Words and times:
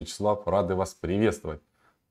Вячеслав, 0.00 0.46
рады 0.46 0.76
вас 0.76 0.94
приветствовать. 0.94 1.60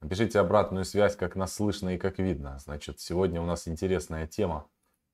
Напишите 0.01 0.39
обратную 0.39 0.83
связь, 0.83 1.15
как 1.15 1.37
нас 1.37 1.53
слышно 1.53 1.95
и 1.95 1.97
как 1.97 2.19
видно. 2.19 2.59
Значит, 2.59 2.99
сегодня 2.99 3.41
у 3.41 3.45
нас 3.45 3.65
интересная 3.65 4.27
тема 4.27 4.67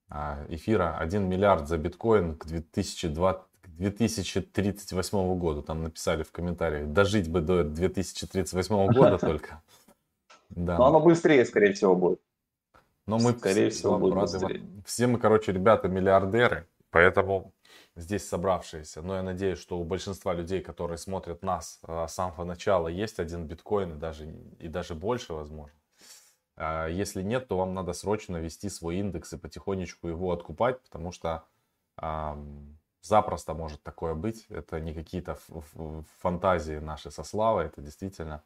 а, 0.10 0.44
эфира 0.50 0.98
1 0.98 1.24
миллиард 1.24 1.68
за 1.68 1.78
биткоин 1.78 2.36
к 2.36 2.48
2020, 2.48 3.44
2038 3.78 5.38
году. 5.38 5.62
Там 5.62 5.84
написали 5.84 6.24
в 6.24 6.32
комментариях, 6.32 6.88
дожить 6.88 7.30
бы 7.30 7.42
до 7.42 7.64
2038 7.64 8.88
года 8.92 9.18
только. 9.22 9.62
Да. 10.50 10.80
Но 10.80 10.88
оно 10.88 11.00
быстрее, 11.00 11.46
скорее 11.46 11.74
всего, 11.74 11.96
будет. 11.96 12.22
Но 13.06 13.20
мы 13.20 13.34
скорее 13.34 13.70
всего 13.70 14.00
будет 14.00 14.16
быстрее. 14.16 14.64
Все 14.84 15.06
мы, 15.06 15.20
короче, 15.20 15.52
ребята 15.52 15.90
миллиардеры, 15.90 16.68
поэтому 16.90 17.54
здесь 17.96 18.28
собравшиеся. 18.28 19.02
Но 19.02 19.16
я 19.16 19.24
надеюсь, 19.24 19.60
что 19.60 19.80
у 19.80 19.84
большинства 19.84 20.34
людей, 20.34 20.62
которые 20.62 20.98
смотрят 20.98 21.44
нас 21.44 21.80
а, 21.84 22.08
с 22.08 22.16
самого 22.16 22.44
начала, 22.44 22.88
есть 22.88 23.20
один 23.20 23.46
биткоин 23.46 23.94
и 23.94 23.98
даже, 23.98 24.26
и 24.60 24.68
даже 24.68 24.96
больше, 24.96 25.34
возможно. 25.34 25.78
А 26.56 26.88
если 26.88 27.22
нет, 27.22 27.48
то 27.48 27.58
вам 27.58 27.74
надо 27.74 27.94
срочно 27.94 28.38
ввести 28.38 28.70
свой 28.70 28.98
индекс 28.98 29.34
и 29.34 29.38
потихонечку 29.38 30.08
его 30.08 30.32
откупать, 30.32 30.82
потому 30.84 31.12
что 31.12 31.46
запросто 33.04 33.54
может 33.54 33.84
такое 33.84 34.16
быть. 34.16 34.46
Это 34.50 34.80
не 34.80 34.94
какие-то 34.94 35.38
фантазии 36.22 36.80
наши 36.80 37.12
со 37.12 37.24
Славой, 37.24 37.66
это 37.66 37.82
действительно 37.82 38.44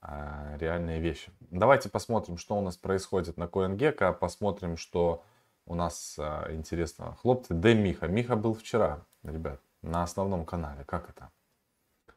а, 0.00 0.56
реальные 0.58 1.00
вещи. 1.00 1.32
Давайте 1.50 1.88
посмотрим, 1.88 2.36
что 2.36 2.56
у 2.56 2.60
нас 2.60 2.76
происходит 2.76 3.36
на 3.36 3.44
CoinGecko, 3.44 4.12
посмотрим, 4.12 4.76
что 4.76 5.24
у 5.66 5.74
нас 5.74 6.16
а, 6.18 6.52
интересно. 6.52 7.16
Хлопцы, 7.22 7.54
де 7.54 7.74
Миха. 7.74 8.06
Миха 8.06 8.36
был 8.36 8.54
вчера, 8.54 9.00
ребят, 9.22 9.60
на 9.82 10.02
основном 10.02 10.44
канале. 10.44 10.84
Как 10.84 11.08
это? 11.08 11.30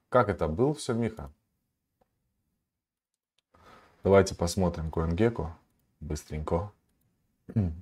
Как 0.09 0.29
это 0.29 0.47
был 0.47 0.73
все, 0.73 0.93
Миха? 0.93 1.31
Давайте 4.03 4.35
посмотрим 4.35 4.89
CoinGecko 4.89 5.49
быстренько. 5.99 6.71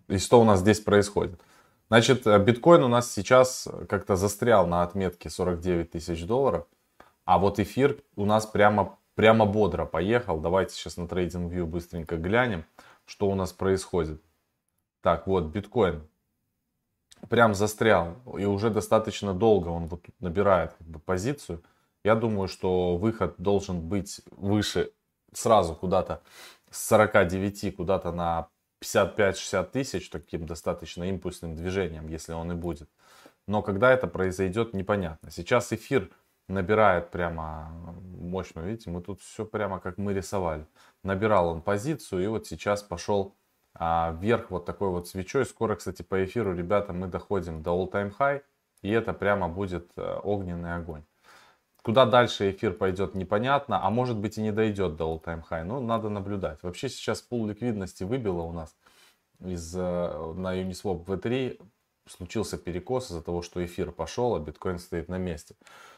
И 0.07 0.17
что 0.17 0.39
у 0.39 0.43
нас 0.43 0.59
здесь 0.59 0.79
происходит? 0.79 1.39
Значит, 1.87 2.25
э, 2.25 2.39
биткоин 2.39 2.83
у 2.83 2.87
нас 2.87 3.11
сейчас 3.11 3.67
как-то 3.89 4.15
застрял 4.15 4.65
на 4.67 4.83
отметке 4.83 5.29
49 5.29 5.91
тысяч 5.91 6.25
долларов. 6.25 6.65
А 7.25 7.37
вот 7.37 7.59
эфир 7.59 8.01
у 8.15 8.25
нас 8.25 8.45
прямо, 8.45 8.97
прямо 9.15 9.45
бодро 9.45 9.85
поехал. 9.85 10.39
Давайте 10.39 10.73
сейчас 10.73 10.97
на 10.97 11.03
TradingView 11.03 11.65
быстренько 11.65 12.17
глянем, 12.17 12.65
что 13.05 13.27
у 13.27 13.35
нас 13.35 13.53
происходит. 13.53 14.21
Так, 15.05 15.27
вот, 15.27 15.43
биткоин 15.43 16.09
прям 17.29 17.53
застрял. 17.53 18.15
И 18.39 18.45
уже 18.45 18.71
достаточно 18.71 19.35
долго 19.35 19.67
он 19.67 19.85
вот 19.85 20.01
тут 20.01 20.19
набирает 20.19 20.73
как 20.73 20.87
бы, 20.87 20.97
позицию. 20.97 21.63
Я 22.03 22.15
думаю, 22.15 22.47
что 22.47 22.97
выход 22.97 23.35
должен 23.37 23.87
быть 23.87 24.21
выше 24.31 24.93
сразу 25.31 25.75
куда-то 25.75 26.23
с 26.71 26.87
49 26.87 27.75
куда-то 27.75 28.11
на 28.11 28.47
55-60 28.83 29.69
тысяч 29.69 30.09
таким 30.09 30.47
достаточно 30.47 31.03
импульсным 31.03 31.55
движением, 31.55 32.07
если 32.07 32.33
он 32.33 32.53
и 32.53 32.55
будет. 32.55 32.89
Но 33.45 33.61
когда 33.61 33.91
это 33.91 34.07
произойдет, 34.07 34.73
непонятно. 34.73 35.29
Сейчас 35.29 35.71
эфир 35.71 36.09
набирает 36.47 37.11
прямо 37.11 37.69
мощную, 38.17 38.69
видите, 38.69 38.89
мы 38.89 39.03
тут 39.03 39.21
все 39.21 39.45
прямо 39.45 39.79
как 39.79 39.99
мы 39.99 40.15
рисовали. 40.15 40.65
Набирал 41.03 41.49
он 41.49 41.61
позицию 41.61 42.23
и 42.23 42.27
вот 42.27 42.47
сейчас 42.47 42.81
пошел 42.81 43.35
а, 43.77 44.15
вверх 44.19 44.51
вот 44.51 44.65
такой 44.65 44.89
вот 44.89 45.07
свечой. 45.07 45.45
Скоро, 45.45 45.75
кстати, 45.75 46.01
по 46.01 46.23
эфиру, 46.23 46.55
ребята, 46.55 46.93
мы 46.93 47.07
доходим 47.07 47.61
до 47.61 47.71
all-time 47.71 48.13
high. 48.17 48.41
И 48.81 48.89
это 48.89 49.13
прямо 49.13 49.49
будет 49.49 49.91
э, 49.97 50.19
огненный 50.23 50.75
огонь. 50.75 51.03
Куда 51.81 52.05
дальше 52.05 52.51
эфир 52.51 52.73
пойдет, 52.73 53.15
непонятно. 53.15 53.83
А 53.83 53.89
может 53.89 54.17
быть 54.17 54.37
и 54.37 54.41
не 54.41 54.51
дойдет 54.51 54.95
до 54.95 55.13
all-time 55.13 55.43
high. 55.49 55.63
Ну, 55.63 55.81
надо 55.81 56.09
наблюдать. 56.09 56.59
Вообще 56.63 56.87
сейчас 56.87 57.21
пул 57.21 57.47
ликвидности 57.47 58.03
выбило 58.03 58.41
у 58.41 58.51
нас 58.51 58.75
из, 59.39 59.75
э, 59.75 59.79
на 59.79 60.55
Uniswap 60.55 61.05
V3. 61.05 61.59
Случился 62.07 62.57
перекос 62.57 63.09
из-за 63.09 63.23
того, 63.23 63.41
что 63.41 63.65
эфир 63.65 63.91
пошел, 63.91 64.35
а 64.35 64.39
биткоин 64.39 64.77
стоит 64.77 65.09
на 65.09 65.17
месте. 65.17 65.55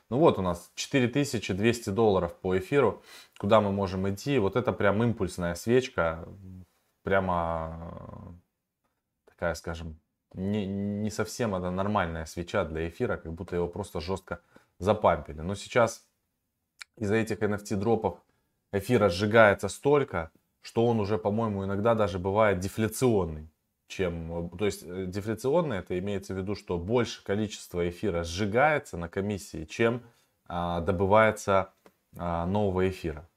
Ну 0.09 0.17
вот 0.17 0.39
у 0.39 0.41
нас 0.41 0.71
4200 0.75 1.89
долларов 1.89 2.33
по 2.35 2.57
эфиру. 2.57 3.03
Куда 3.37 3.59
мы 3.59 3.71
можем 3.71 4.09
идти? 4.09 4.39
Вот 4.39 4.55
это 4.55 4.71
прям 4.71 5.03
импульсная 5.03 5.53
свечка 5.55 6.25
прямо 7.07 8.37
такая, 9.25 9.53
скажем, 9.53 9.97
не, 10.33 10.65
не 10.65 11.09
совсем 11.09 11.55
это 11.55 11.71
нормальная 11.71 12.25
свеча 12.25 12.65
для 12.65 12.89
эфира, 12.89 13.15
как 13.15 13.31
будто 13.31 13.55
его 13.55 13.69
просто 13.69 14.01
жестко 14.01 14.41
запампили. 14.77 15.39
Но 15.39 15.55
сейчас 15.55 16.05
из-за 16.97 17.15
этих 17.15 17.39
NFT 17.39 17.77
дропов 17.77 18.21
эфира 18.73 19.07
сжигается 19.07 19.69
столько, 19.69 20.31
что 20.59 20.85
он 20.85 20.99
уже, 20.99 21.17
по-моему, 21.17 21.63
иногда 21.63 21.95
даже 21.95 22.19
бывает 22.19 22.59
дефляционный. 22.59 23.49
Чем, 23.87 24.49
то 24.57 24.65
есть 24.65 24.83
э, 24.83 25.05
дефляционный 25.05 25.77
это 25.77 25.97
имеется 25.97 26.33
в 26.33 26.37
виду, 26.37 26.55
что 26.55 26.77
больше 26.77 27.23
количество 27.23 27.87
эфира 27.87 28.25
сжигается 28.25 28.97
на 28.97 29.07
комиссии, 29.07 29.63
чем 29.63 30.03
а, 30.45 30.81
добывается 30.81 31.71
а, 32.17 32.45
нового 32.45 32.89
эфира. 32.89 33.29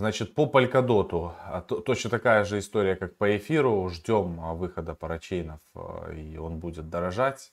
Значит, 0.00 0.34
по 0.34 0.46
Polkadot 0.46 1.34
а, 1.44 1.60
точно 1.60 2.08
такая 2.08 2.44
же 2.44 2.58
история, 2.58 2.96
как 2.96 3.18
по 3.18 3.36
эфиру. 3.36 3.86
Ждем 3.90 4.40
а, 4.40 4.54
выхода 4.54 4.94
парачейнов, 4.94 5.60
а, 5.74 6.10
и 6.10 6.38
он 6.38 6.58
будет 6.58 6.88
дорожать. 6.88 7.52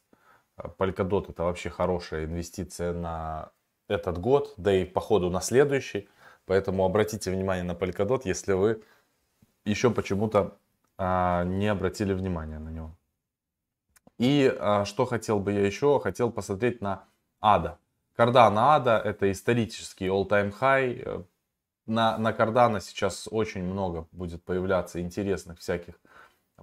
Polkadot 0.56 1.30
это 1.30 1.44
вообще 1.44 1.70
хорошая 1.70 2.24
инвестиция 2.24 2.94
на 2.94 3.52
этот 3.90 4.18
год, 4.20 4.54
да 4.56 4.74
и 4.74 4.86
по 4.86 5.02
ходу 5.02 5.30
на 5.30 5.42
следующий. 5.42 6.08
Поэтому 6.46 6.86
обратите 6.86 7.32
внимание 7.32 7.66
на 7.66 7.74
Polkadot, 7.74 8.22
если 8.24 8.54
вы 8.54 8.82
еще 9.66 9.90
почему-то 9.90 10.56
не 10.98 11.68
обратили 11.68 12.14
внимания 12.14 12.60
на 12.60 12.70
него. 12.70 12.96
И 14.20 14.58
что 14.86 15.06
хотел 15.06 15.42
бы 15.42 15.52
я 15.52 15.66
еще? 15.66 16.00
Хотел 16.00 16.32
посмотреть 16.32 16.80
на 16.80 17.04
ADA. 17.44 17.76
Cardano 18.18 18.80
ADA 18.80 19.02
это 19.02 19.30
исторический 19.30 20.08
all-time 20.08 20.54
high 20.58 21.26
на, 21.88 22.18
на 22.18 22.32
Cardano 22.32 22.80
сейчас 22.80 23.28
очень 23.32 23.64
много 23.64 24.08
будет 24.12 24.44
появляться 24.44 25.02
интересных 25.02 25.60
всяких 25.60 25.96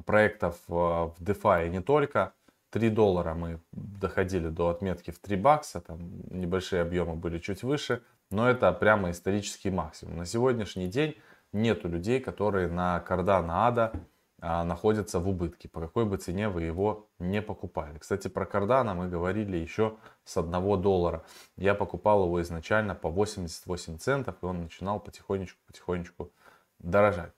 проектов 0.05 0.57
э, 0.69 0.73
в 0.73 1.15
DeFi 1.21 1.67
и 1.67 1.71
не 1.71 1.81
только. 1.81 2.33
3 2.71 2.91
доллара 2.91 3.35
мы 3.35 3.61
доходили 3.73 4.49
до 4.49 4.69
отметки 4.69 5.13
в 5.13 5.19
3 5.21 5.37
бакса, 5.37 5.81
там 5.81 5.99
небольшие 6.31 6.83
объемы 6.83 7.15
были 7.15 7.39
чуть 7.39 7.63
выше, 7.63 8.03
но 8.31 8.51
это 8.51 8.73
прямо 8.73 9.11
исторический 9.11 9.71
максимум. 9.71 10.17
На 10.19 10.27
сегодняшний 10.27 10.89
день 10.89 11.17
нету 11.53 11.89
людей, 11.89 12.21
которые 12.21 12.69
на 12.69 13.03
Cardano 13.09 13.71
ADA 13.71 13.93
а, 13.93 14.01
находится 14.45 15.21
в 15.21 15.29
убытке, 15.29 15.69
по 15.69 15.81
какой 15.81 16.05
бы 16.05 16.17
цене 16.19 16.49
вы 16.49 16.63
его 16.63 17.09
не 17.19 17.41
покупали. 17.41 17.99
Кстати, 17.99 18.29
про 18.29 18.45
Cardano 18.45 18.95
мы 18.95 19.09
говорили 19.09 19.57
еще 19.57 19.97
с 20.25 20.37
1 20.37 20.51
доллара. 20.83 21.25
Я 21.57 21.75
покупал 21.75 22.25
его 22.25 22.43
изначально 22.43 22.95
по 22.95 23.09
88 23.11 23.99
центов, 23.99 24.37
и 24.43 24.47
он 24.47 24.63
начинал 24.63 25.01
потихонечку-потихонечку 25.01 26.31
дорожать. 26.79 27.33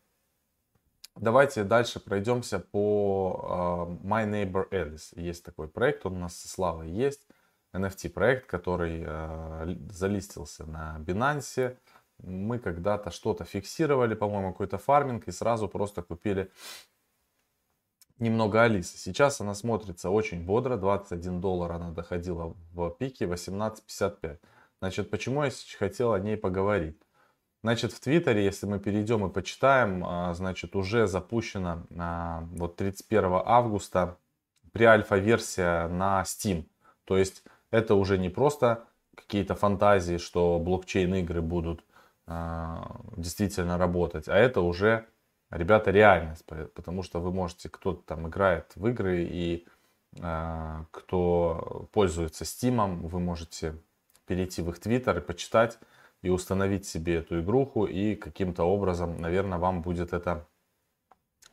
Давайте 1.16 1.64
дальше 1.64 1.98
пройдемся 1.98 2.58
по 2.58 3.40
uh, 3.48 4.02
My 4.02 4.28
Neighbor 4.28 4.68
Alice. 4.70 5.18
Есть 5.18 5.44
такой 5.44 5.66
проект, 5.66 6.04
он 6.04 6.16
у 6.16 6.18
нас 6.18 6.36
со 6.36 6.46
Славой 6.46 6.90
есть. 6.90 7.26
NFT 7.72 8.10
проект, 8.10 8.46
который 8.46 9.02
uh, 9.02 9.90
залистился 9.90 10.66
на 10.66 10.98
Binance. 11.00 11.78
Мы 12.18 12.58
когда-то 12.58 13.10
что-то 13.10 13.44
фиксировали, 13.44 14.14
по-моему, 14.14 14.52
какой-то 14.52 14.76
фарминг, 14.76 15.26
и 15.26 15.32
сразу 15.32 15.68
просто 15.68 16.02
купили 16.02 16.50
немного 18.18 18.62
Алисы. 18.62 18.96
Сейчас 18.98 19.40
она 19.40 19.54
смотрится 19.54 20.10
очень 20.10 20.44
бодро. 20.44 20.76
21 20.76 21.40
доллар 21.40 21.72
она 21.72 21.90
доходила 21.90 22.54
в 22.72 22.90
пике, 22.90 23.26
18.55. 23.26 24.38
Значит, 24.80 25.10
почему 25.10 25.44
я 25.44 25.50
хотел 25.78 26.12
о 26.12 26.20
ней 26.20 26.36
поговорить? 26.36 26.98
Значит, 27.62 27.92
в 27.92 28.00
Твиттере, 28.00 28.44
если 28.44 28.66
мы 28.66 28.78
перейдем 28.78 29.26
и 29.26 29.32
почитаем, 29.32 30.04
а, 30.04 30.34
значит, 30.34 30.76
уже 30.76 31.06
запущена 31.06 31.84
а, 31.98 32.46
вот 32.52 32.76
31 32.76 33.42
августа 33.44 34.18
преальфа-версия 34.72 35.88
на 35.88 36.22
Steam. 36.22 36.66
То 37.04 37.16
есть 37.16 37.42
это 37.70 37.94
уже 37.94 38.18
не 38.18 38.28
просто 38.28 38.84
какие-то 39.16 39.54
фантазии, 39.54 40.18
что 40.18 40.58
блокчейн-игры 40.58 41.40
будут 41.40 41.84
а, 42.26 43.00
действительно 43.16 43.78
работать, 43.78 44.28
а 44.28 44.36
это 44.36 44.60
уже 44.60 45.06
ребята, 45.50 45.90
реальность, 45.90 46.44
потому 46.74 47.02
что 47.02 47.20
вы 47.20 47.32
можете, 47.32 47.68
кто-то 47.68 48.02
там 48.02 48.28
играет 48.28 48.72
в 48.74 48.86
игры 48.86 49.24
и 49.24 49.66
э, 50.18 50.84
кто 50.90 51.88
пользуется 51.92 52.44
Steam, 52.44 53.06
вы 53.06 53.20
можете 53.20 53.76
перейти 54.26 54.62
в 54.62 54.70
их 54.70 54.78
Твиттер 54.80 55.18
и 55.18 55.20
почитать 55.20 55.78
и 56.22 56.30
установить 56.30 56.86
себе 56.86 57.16
эту 57.16 57.40
игруху 57.40 57.84
и 57.84 58.16
каким-то 58.16 58.64
образом, 58.64 59.20
наверное, 59.20 59.58
вам 59.58 59.82
будет 59.82 60.12
это 60.12 60.46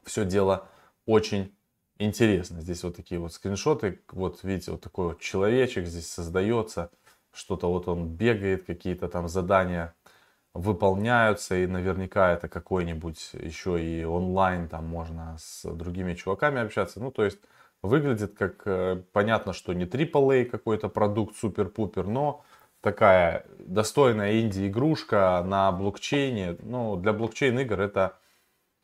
все 0.03 0.25
дело 0.25 0.67
очень 1.05 1.55
интересно. 1.97 2.61
Здесь 2.61 2.83
вот 2.83 2.95
такие 2.95 3.19
вот 3.19 3.33
скриншоты, 3.33 4.01
вот 4.11 4.43
видите, 4.43 4.71
вот 4.71 4.81
такой 4.81 5.07
вот 5.09 5.19
человечек 5.19 5.85
здесь 5.85 6.09
создается, 6.09 6.89
что-то 7.31 7.69
вот 7.69 7.87
он 7.87 8.09
бегает, 8.09 8.63
какие-то 8.63 9.07
там 9.07 9.27
задания 9.27 9.95
выполняются, 10.53 11.55
и 11.55 11.67
наверняка 11.67 12.33
это 12.33 12.47
какой-нибудь 12.47 13.31
еще 13.33 13.83
и 13.83 14.03
онлайн, 14.03 14.67
там 14.67 14.85
можно 14.85 15.35
с 15.39 15.63
другими 15.63 16.13
чуваками 16.13 16.61
общаться. 16.61 16.99
Ну, 16.99 17.11
то 17.11 17.23
есть 17.23 17.39
выглядит 17.81 18.35
как, 18.37 18.61
э, 18.65 19.03
понятно, 19.11 19.53
что 19.53 19.73
не 19.73 19.85
AAA 19.85 20.45
какой-то 20.45 20.89
продукт 20.89 21.35
супер-пупер, 21.37 22.07
но 22.07 22.43
такая 22.81 23.45
достойная 23.59 24.41
инди-игрушка 24.41 25.43
на 25.45 25.71
блокчейне. 25.71 26.57
Ну, 26.61 26.97
для 26.97 27.13
блокчейн-игр 27.13 27.79
это, 27.79 28.17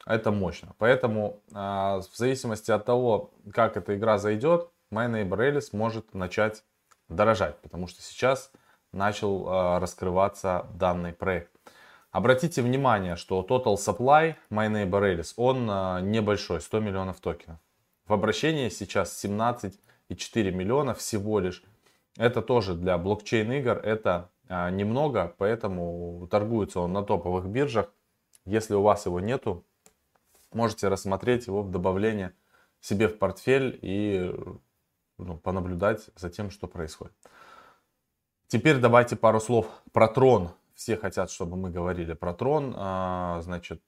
это 0.06 0.32
мощно. 0.32 0.74
Поэтому 0.80 1.42
а, 1.54 2.00
в 2.00 2.16
зависимости 2.16 2.72
от 2.72 2.86
того, 2.86 3.32
как 3.54 3.78
эта 3.78 3.96
игра 3.96 4.18
зайдет, 4.18 4.70
My 4.92 5.12
Neighbor 5.12 5.38
Alice 5.38 5.70
может 5.74 6.14
начать 6.14 6.64
дорожать, 7.10 7.58
потому 7.62 7.88
что 7.88 8.02
сейчас 8.02 8.52
начал 8.92 9.48
а, 9.48 9.80
раскрываться 9.80 10.68
данный 10.74 11.14
проект. 11.14 11.52
Обратите 12.12 12.62
внимание, 12.62 13.16
что 13.16 13.46
Total 13.48 13.76
Supply 13.76 14.36
My 14.50 14.68
Neighbor 14.70 15.24
он 15.38 15.68
а, 15.70 16.02
небольшой, 16.02 16.62
100 16.62 16.80
миллионов 16.80 17.20
токенов. 17.20 17.60
В 18.08 18.14
обращении 18.14 18.70
сейчас 18.70 19.24
17,4 19.24 20.52
миллиона 20.52 20.96
всего 20.96 21.40
лишь. 21.40 21.64
Это 22.18 22.42
тоже 22.42 22.74
для 22.74 22.98
блокчейн 22.98 23.52
игр, 23.52 23.78
это 23.78 24.32
а, 24.48 24.72
немного, 24.72 25.34
поэтому 25.38 26.28
торгуется 26.32 26.80
он 26.80 26.94
на 26.94 27.04
топовых 27.04 27.46
биржах. 27.46 27.94
Если 28.46 28.74
у 28.74 28.82
вас 28.82 29.06
его 29.06 29.20
нету, 29.20 29.64
можете 30.52 30.88
рассмотреть 30.88 31.46
его 31.46 31.62
в 31.62 31.70
добавление 31.70 32.34
себе 32.82 33.08
в 33.08 33.20
портфель 33.20 33.78
и 33.82 34.34
ну, 35.20 35.38
понаблюдать 35.38 36.10
за 36.16 36.30
тем, 36.30 36.50
что 36.50 36.68
происходит. 36.68 37.14
Теперь 38.50 38.78
давайте 38.80 39.16
пару 39.16 39.40
слов 39.40 39.68
про 39.94 40.08
трон. 40.08 40.50
Все 40.74 40.98
хотят, 40.98 41.30
чтобы 41.30 41.56
мы 41.56 41.70
говорили 41.70 42.14
про 42.14 42.34
трон. 42.34 42.74
А, 42.76 43.42
значит, 43.44 43.80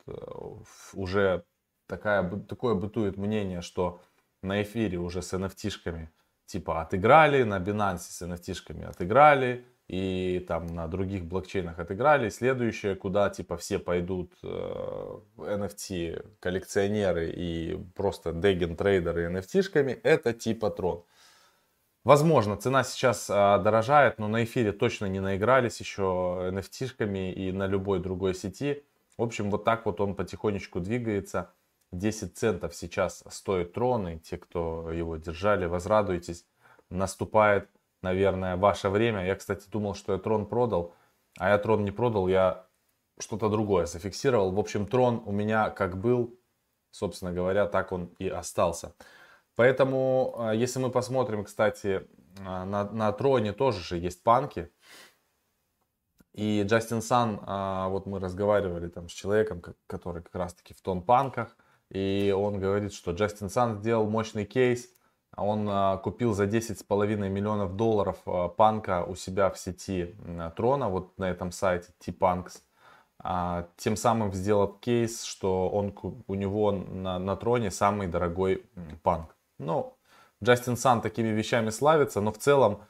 уже 0.94 1.44
такая, 1.88 2.30
такое 2.42 2.75
бытует 2.75 3.18
мнение, 3.18 3.62
что 3.62 4.02
на 4.44 4.62
эфире 4.62 5.00
уже 5.00 5.24
с 5.24 5.34
NFT-шками 5.34 6.10
типа 6.46 6.81
отыграли, 6.81 7.42
на 7.42 7.58
Binance 7.58 8.12
с 8.12 8.22
NFT-шками 8.22 8.86
отыграли, 8.86 9.66
и 9.88 10.46
там 10.48 10.68
на 10.68 10.88
других 10.88 11.25
блокчейнах 11.25 11.80
отыграли. 11.80 12.30
Следующее, 12.30 12.96
куда 12.96 13.31
типа 13.31 13.57
все 13.57 13.80
пойдут 13.80 14.31
э, 14.44 15.19
NFT 15.38 16.38
коллекционеры 16.40 17.31
и 17.36 17.80
просто 17.96 18.31
деген 18.31 18.75
трейдеры 18.75 19.28
NFT-шками, 19.34 20.00
это 20.04 20.34
типа 20.34 20.69
трон. 20.69 21.04
Возможно, 22.03 22.57
цена 22.57 22.83
сейчас 22.83 23.30
а, 23.30 23.59
дорожает, 23.59 24.18
но 24.18 24.27
на 24.27 24.44
эфире 24.44 24.71
точно 24.71 25.06
не 25.06 25.19
наигрались 25.19 25.80
еще 25.80 26.50
NFT-шками 26.51 27.31
и 27.31 27.51
на 27.51 27.68
любой 27.68 28.00
другой 28.00 28.33
сети. 28.33 28.83
В 29.18 29.21
общем, 29.21 29.51
вот 29.51 29.63
так 29.63 29.86
вот 29.86 30.01
он 30.01 30.15
потихонечку 30.15 30.80
двигается. 30.80 31.53
10 31.92 32.36
центов 32.36 32.74
сейчас 32.74 33.24
стоит 33.30 33.74
трон, 33.74 34.07
и 34.07 34.18
те, 34.18 34.38
кто 34.38 34.92
его 34.92 35.18
держали, 35.18 35.65
возрадуйтесь. 35.65 36.45
Наступает, 36.89 37.69
наверное, 38.01 38.56
ваше 38.56 38.89
время. 38.89 39.25
Я, 39.25 39.36
кстати, 39.36 39.69
думал, 39.69 39.94
что 39.94 40.13
я 40.13 40.19
трон 40.19 40.47
продал, 40.47 40.95
а 41.38 41.50
я 41.50 41.57
трон 41.59 41.83
не 41.83 41.92
продал, 41.92 42.27
я 42.27 42.65
что-то 43.19 43.50
другое 43.50 43.86
зафиксировал. 43.86 44.51
В 44.51 44.59
общем, 44.59 44.88
трон 44.88 45.21
у 45.25 45.31
меня 45.31 45.69
как 45.69 46.00
был, 46.00 46.36
собственно 46.89 47.31
говоря, 47.31 47.68
так 47.68 47.92
он 47.92 48.06
и 48.18 48.27
остался. 48.27 48.95
Поэтому, 49.56 50.36
а, 50.38 50.53
если 50.53 50.80
мы 50.80 50.89
посмотрим, 50.89 51.44
кстати, 51.44 52.07
а, 52.45 52.65
на, 52.65 52.89
на 52.92 53.12
троне 53.12 53.53
тоже 53.53 53.81
же 53.81 53.98
есть 53.98 54.24
панки. 54.24 54.71
И 56.33 56.63
Джастин 56.63 57.01
Сан, 57.01 57.42
а, 57.45 57.89
вот 57.89 58.06
мы 58.06 58.19
разговаривали 58.19 58.88
там 58.88 59.09
с 59.09 59.12
человеком, 59.12 59.62
который 59.88 60.24
как 60.24 60.36
раз 60.36 60.53
таки 60.53 60.74
в 60.74 60.81
тон 60.81 61.01
панках. 61.01 61.57
И 61.89 62.33
он 62.36 62.59
говорит, 62.59 62.94
что 62.94 63.12
Джастин 63.12 63.50
Сан 63.50 63.80
сделал 63.80 64.09
мощный 64.09 64.45
кейс. 64.45 64.88
Он 65.36 66.00
купил 66.00 66.33
за 66.33 66.44
10,5 66.45 67.30
миллионов 67.30 67.77
долларов 67.77 68.18
панка 68.57 69.06
у 69.06 69.15
себя 69.15 69.50
в 69.50 69.57
сети 69.57 70.15
Трона, 70.57 70.89
вот 70.89 71.18
на 71.18 71.30
этом 71.30 71.54
сайте 71.54 71.88
T-Punks. 72.00 72.59
Тем 73.77 73.95
самым 73.95 74.33
сделал 74.33 74.68
кейс, 74.68 75.24
что 75.24 75.69
он, 75.69 75.95
у 76.27 76.33
него 76.33 76.71
на, 76.74 77.18
на 77.18 77.38
Троне 77.38 77.71
самый 77.71 78.07
дорогой 78.07 78.65
панк. 79.04 79.33
Ну, 79.62 79.96
Джастин 80.44 80.75
Сан 80.75 81.02
такими 81.02 81.28
вещами 81.28 81.69
славится, 81.69 82.19
но 82.19 82.31
в 82.31 82.38
целом, 82.40 82.81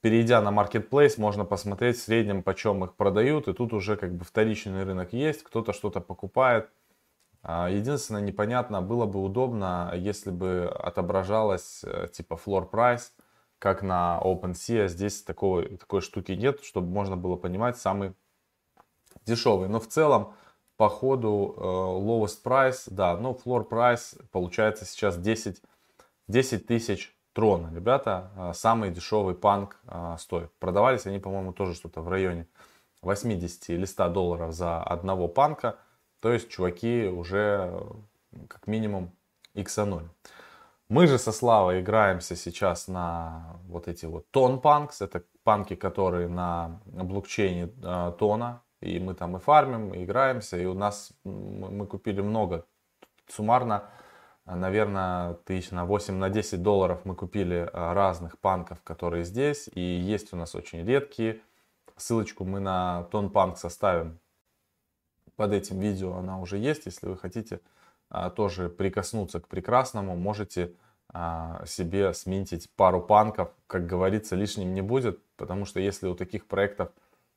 перейдя 0.00 0.40
на 0.40 0.50
Marketplace, 0.50 1.14
можно 1.18 1.44
посмотреть 1.44 1.96
в 1.98 2.02
среднем, 2.02 2.42
почем 2.42 2.84
их 2.84 2.94
продают. 2.94 3.48
И 3.48 3.52
тут 3.52 3.72
уже 3.72 3.96
как 3.96 4.14
бы 4.14 4.24
вторичный 4.24 4.84
рынок 4.84 5.12
есть, 5.12 5.42
кто-то 5.42 5.72
что-то 5.72 6.00
покупает. 6.00 6.70
А, 7.42 7.68
единственное, 7.68 8.20
непонятно, 8.20 8.82
было 8.82 9.04
бы 9.04 9.20
удобно, 9.20 9.92
если 9.96 10.30
бы 10.30 10.68
отображалось 10.68 11.82
э, 11.82 12.06
типа 12.12 12.34
floor 12.34 12.70
price, 12.70 13.10
как 13.58 13.82
на 13.82 14.20
OpenSea. 14.22 14.86
Здесь 14.86 15.22
такого, 15.24 15.64
такой 15.76 16.02
штуки 16.02 16.32
нет, 16.32 16.62
чтобы 16.62 16.86
можно 16.86 17.16
было 17.16 17.34
понимать 17.34 17.76
самый 17.78 18.14
дешевый. 19.26 19.68
Но 19.68 19.80
в 19.80 19.88
целом, 19.88 20.34
по 20.76 20.88
ходу 20.88 21.54
э, 21.56 21.62
lowest 21.62 22.44
price, 22.44 22.84
да, 22.86 23.16
ну 23.16 23.36
floor 23.44 23.68
price 23.68 24.24
получается 24.30 24.84
сейчас 24.84 25.18
10 25.18 25.60
10 26.28 26.66
тысяч 26.66 27.16
трона. 27.32 27.74
Ребята, 27.74 28.30
а, 28.36 28.52
самый 28.54 28.90
дешевый 28.90 29.34
панк 29.34 29.80
а, 29.86 30.16
стоит. 30.18 30.52
Продавались 30.58 31.06
они, 31.06 31.18
по-моему, 31.18 31.52
тоже 31.52 31.74
что-то 31.74 32.00
в 32.00 32.08
районе 32.08 32.46
80 33.02 33.70
или 33.70 33.84
100 33.84 34.08
долларов 34.10 34.52
за 34.52 34.82
одного 34.82 35.28
панка. 35.28 35.78
То 36.20 36.32
есть 36.32 36.50
чуваки 36.50 37.06
уже 37.06 37.82
как 38.48 38.66
минимум 38.66 39.12
x0. 39.54 40.08
Мы 40.88 41.06
же 41.06 41.18
со 41.18 41.32
Славой 41.32 41.80
играемся 41.80 42.36
сейчас 42.36 42.86
на 42.86 43.56
вот 43.66 43.88
эти 43.88 44.06
вот 44.06 44.30
тон 44.30 44.60
панкс. 44.60 45.00
Это 45.00 45.24
панки, 45.42 45.74
которые 45.74 46.28
на 46.28 46.80
блокчейне 46.84 47.72
э, 47.82 48.12
тона. 48.18 48.62
И 48.80 48.98
мы 48.98 49.14
там 49.14 49.36
и 49.36 49.40
фармим, 49.40 49.94
и 49.94 50.04
играемся. 50.04 50.58
И 50.58 50.66
у 50.66 50.74
нас 50.74 51.12
мы 51.24 51.86
купили 51.86 52.20
много. 52.20 52.66
Суммарно 53.28 53.88
наверное, 54.46 55.34
тысяч 55.34 55.70
на 55.70 55.84
8 55.84 56.14
на 56.14 56.28
10 56.28 56.62
долларов 56.62 57.04
мы 57.04 57.14
купили 57.14 57.68
а, 57.72 57.94
разных 57.94 58.38
панков, 58.38 58.82
которые 58.82 59.24
здесь. 59.24 59.68
И 59.72 59.80
есть 59.80 60.32
у 60.32 60.36
нас 60.36 60.54
очень 60.54 60.84
редкие. 60.84 61.40
Ссылочку 61.96 62.44
мы 62.44 62.58
на 62.58 63.04
тон 63.04 63.30
панк 63.30 63.56
составим 63.56 64.18
под 65.36 65.52
этим 65.52 65.78
видео. 65.78 66.14
Она 66.14 66.40
уже 66.40 66.58
есть. 66.58 66.86
Если 66.86 67.06
вы 67.06 67.16
хотите 67.16 67.60
а, 68.08 68.30
тоже 68.30 68.68
прикоснуться 68.68 69.40
к 69.40 69.46
прекрасному, 69.46 70.16
можете 70.16 70.74
а, 71.08 71.64
себе 71.64 72.12
сменить 72.12 72.68
пару 72.74 73.00
панков. 73.00 73.52
Как 73.68 73.86
говорится, 73.86 74.34
лишним 74.34 74.74
не 74.74 74.82
будет. 74.82 75.24
Потому 75.36 75.66
что 75.66 75.78
если 75.78 76.08
у 76.08 76.16
таких 76.16 76.46
проектов 76.46 76.90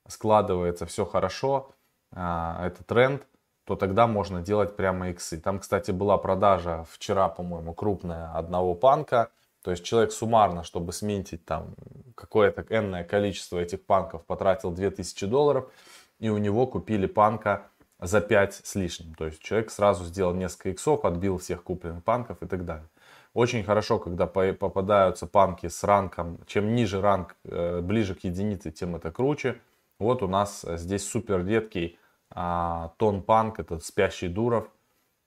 складывается 0.07 0.85
все 0.85 1.05
хорошо, 1.05 1.71
это 2.11 2.83
тренд– 2.85 3.27
то 3.65 3.75
тогда 3.75 4.07
можно 4.07 4.41
делать 4.41 4.75
прямо 4.75 5.09
иксы. 5.09 5.37
Там, 5.37 5.59
кстати, 5.59 5.91
была 5.91 6.17
продажа 6.17 6.85
вчера, 6.89 7.27
по-моему, 7.29 7.73
крупная 7.73 8.31
одного 8.31 8.75
панка. 8.75 9.29
То 9.63 9.71
есть 9.71 9.83
человек 9.83 10.11
суммарно, 10.11 10.63
чтобы 10.63 10.93
сменить 10.93 11.43
там 11.45 11.73
какое-то 12.13 12.63
энное 12.69 13.03
количество 13.03 13.57
этих 13.57 13.83
панков, 13.83 14.23
потратил 14.25 14.71
2000 14.71 15.25
долларов. 15.25 15.71
И 16.19 16.29
у 16.29 16.37
него 16.37 16.67
купили 16.67 17.07
панка 17.07 17.63
за 17.99 18.21
5 18.21 18.61
с 18.63 18.75
лишним. 18.75 19.15
То 19.15 19.25
есть 19.25 19.39
человек 19.41 19.71
сразу 19.71 20.05
сделал 20.05 20.33
несколько 20.33 20.69
иксов, 20.69 21.03
отбил 21.03 21.39
всех 21.39 21.63
купленных 21.63 22.03
панков 22.03 22.43
и 22.43 22.45
так 22.45 22.65
далее. 22.65 22.87
Очень 23.33 23.63
хорошо, 23.63 23.97
когда 23.97 24.27
попадаются 24.27 25.25
панки 25.25 25.67
с 25.67 25.83
ранком. 25.83 26.39
Чем 26.45 26.75
ниже 26.75 27.01
ранг, 27.01 27.35
э, 27.43 27.81
ближе 27.81 28.13
к 28.13 28.23
единице, 28.23 28.69
тем 28.71 28.95
это 28.95 29.11
круче. 29.11 29.59
Вот 29.97 30.21
у 30.21 30.27
нас 30.27 30.63
здесь 30.63 31.07
супер 31.07 31.43
редкий 31.45 31.97
а 32.31 32.93
Тон 32.97 33.21
Панк, 33.21 33.59
это 33.59 33.79
спящий 33.79 34.27
Дуров. 34.27 34.69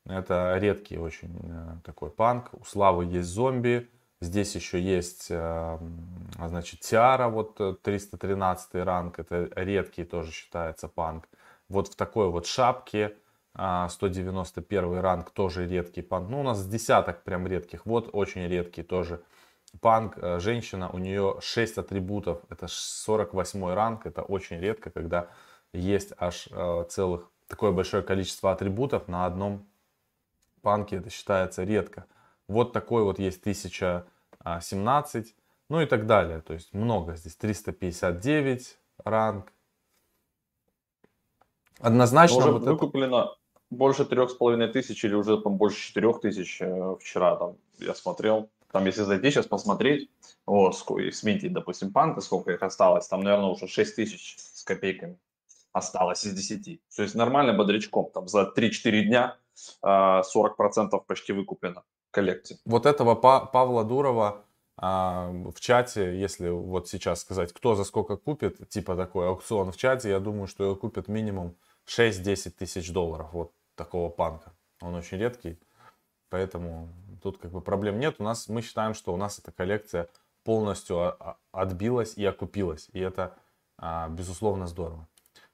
Это 0.09 0.57
редкий 0.59 0.97
очень 0.97 1.38
э, 1.43 1.76
такой 1.85 2.11
панк. 2.11 2.49
У 2.52 2.64
Славы 2.64 3.05
есть 3.05 3.28
зомби. 3.28 3.90
Здесь 4.21 4.55
еще 4.57 4.81
есть, 4.81 5.26
э, 5.28 5.78
значит, 6.38 6.81
Тиара, 6.81 7.28
вот 7.28 7.83
313 7.83 8.71
э, 8.73 8.83
ранг. 8.83 9.19
Это 9.19 9.50
редкий 9.55 10.05
тоже 10.05 10.33
считается 10.33 10.88
панк. 10.88 11.28
Вот 11.69 11.88
в 11.88 11.95
такой 11.95 12.31
вот 12.31 12.47
шапке 12.47 13.17
191 13.55 14.99
а, 14.99 15.02
ранг 15.02 15.31
тоже 15.31 15.67
редкий 15.67 16.00
панк. 16.00 16.31
Ну, 16.31 16.40
у 16.40 16.43
нас 16.43 16.67
десяток 16.67 17.23
прям 17.23 17.47
редких. 17.47 17.85
Вот 17.85 18.09
очень 18.12 18.49
редкий 18.49 18.83
тоже 18.83 19.21
панк. 19.83 20.17
Женщина, 20.40 20.88
у 20.88 20.97
нее 20.97 21.37
6 21.40 21.76
атрибутов. 21.76 22.40
Это 22.49 22.67
48 22.67 23.75
ранг. 23.75 24.07
Это 24.07 24.23
очень 24.23 24.59
редко, 24.59 24.90
когда 24.90 25.28
есть 25.72 26.12
аж 26.18 26.48
э, 26.50 26.84
целых 26.88 27.30
такое 27.46 27.72
большое 27.72 28.02
количество 28.02 28.52
атрибутов 28.52 29.08
на 29.08 29.26
одном 29.26 29.66
панке. 30.62 30.96
Это 30.96 31.10
считается 31.10 31.64
редко. 31.64 32.06
Вот 32.46 32.72
такой 32.72 33.02
вот 33.02 33.18
есть 33.18 33.40
1017, 33.40 35.34
ну 35.68 35.80
и 35.80 35.87
так 35.87 36.06
далее. 36.06 36.40
То 36.40 36.54
есть 36.54 36.72
много 36.72 37.16
здесь. 37.16 37.37
359 37.37 38.78
ранг. 39.04 39.52
Однозначно. 41.80 42.38
уже 42.38 42.52
вот 42.52 42.62
выкуплено 42.62 43.20
это... 43.20 43.37
больше 43.70 44.04
трех 44.04 44.30
с 44.30 44.34
половиной 44.34 44.68
тысяч 44.68 45.04
или 45.04 45.14
уже 45.14 45.40
там 45.40 45.56
больше 45.56 45.80
четырех 45.80 46.20
тысяч 46.20 46.60
э, 46.60 46.96
вчера 47.00 47.37
там 47.37 47.56
я 47.78 47.94
смотрел. 47.94 48.50
Там, 48.72 48.84
если 48.84 49.02
зайти 49.02 49.30
сейчас 49.30 49.46
посмотреть, 49.46 50.10
вот, 50.44 50.76
сменить, 50.76 51.52
допустим, 51.54 51.90
панка, 51.90 52.20
сколько 52.20 52.52
их 52.52 52.62
осталось, 52.62 53.08
там, 53.08 53.22
наверное, 53.22 53.48
уже 53.48 53.66
6 53.66 53.96
тысяч 53.96 54.37
с 54.38 54.62
копейками 54.62 55.16
осталось 55.78 56.25
из 56.25 56.35
10. 56.35 56.80
То 56.97 57.02
есть 57.02 57.14
нормально 57.14 57.54
бодрячком, 57.54 58.11
там, 58.12 58.28
за 58.28 58.52
3-4 58.56 59.02
дня 59.02 59.37
40% 59.85 60.23
а, 60.92 60.99
почти 60.99 61.32
выкуплено 61.32 61.82
коллекции. 62.11 62.58
Вот 62.64 62.87
этого 62.87 63.14
Павла 63.14 63.85
Дурова 63.85 64.44
а, 64.76 65.30
в 65.30 65.61
чате, 65.61 66.18
если 66.20 66.49
вот 66.49 66.88
сейчас 66.88 67.20
сказать, 67.20 67.52
кто 67.52 67.75
за 67.75 67.85
сколько 67.85 68.16
купит, 68.16 68.68
типа 68.68 68.97
такой 68.97 69.28
аукцион 69.28 69.73
в 69.73 69.76
чате, 69.76 70.11
я 70.11 70.20
думаю, 70.20 70.47
что 70.47 70.64
его 70.64 70.76
купят 70.76 71.08
минимум 71.08 71.56
6-10 71.87 72.50
тысяч 72.50 72.92
долларов 72.92 73.32
вот 73.32 73.52
такого 73.75 74.08
панка. 74.08 74.52
Он 74.80 74.94
очень 74.94 75.18
редкий, 75.18 75.58
поэтому 76.30 76.88
тут 77.23 77.38
как 77.38 77.50
бы 77.50 77.61
проблем 77.61 77.99
нет. 77.99 78.16
У 78.18 78.23
нас, 78.23 78.49
мы 78.49 78.62
считаем, 78.62 78.94
что 78.94 79.12
у 79.12 79.16
нас 79.16 79.38
эта 79.38 79.50
коллекция 79.50 80.08
полностью 80.44 81.16
отбилась 81.50 82.14
и 82.16 82.25
окупилась. 82.25 82.88
И 82.92 83.00
это, 83.00 83.37
а, 83.76 84.08
безусловно, 84.08 84.66
здорово. 84.66 85.08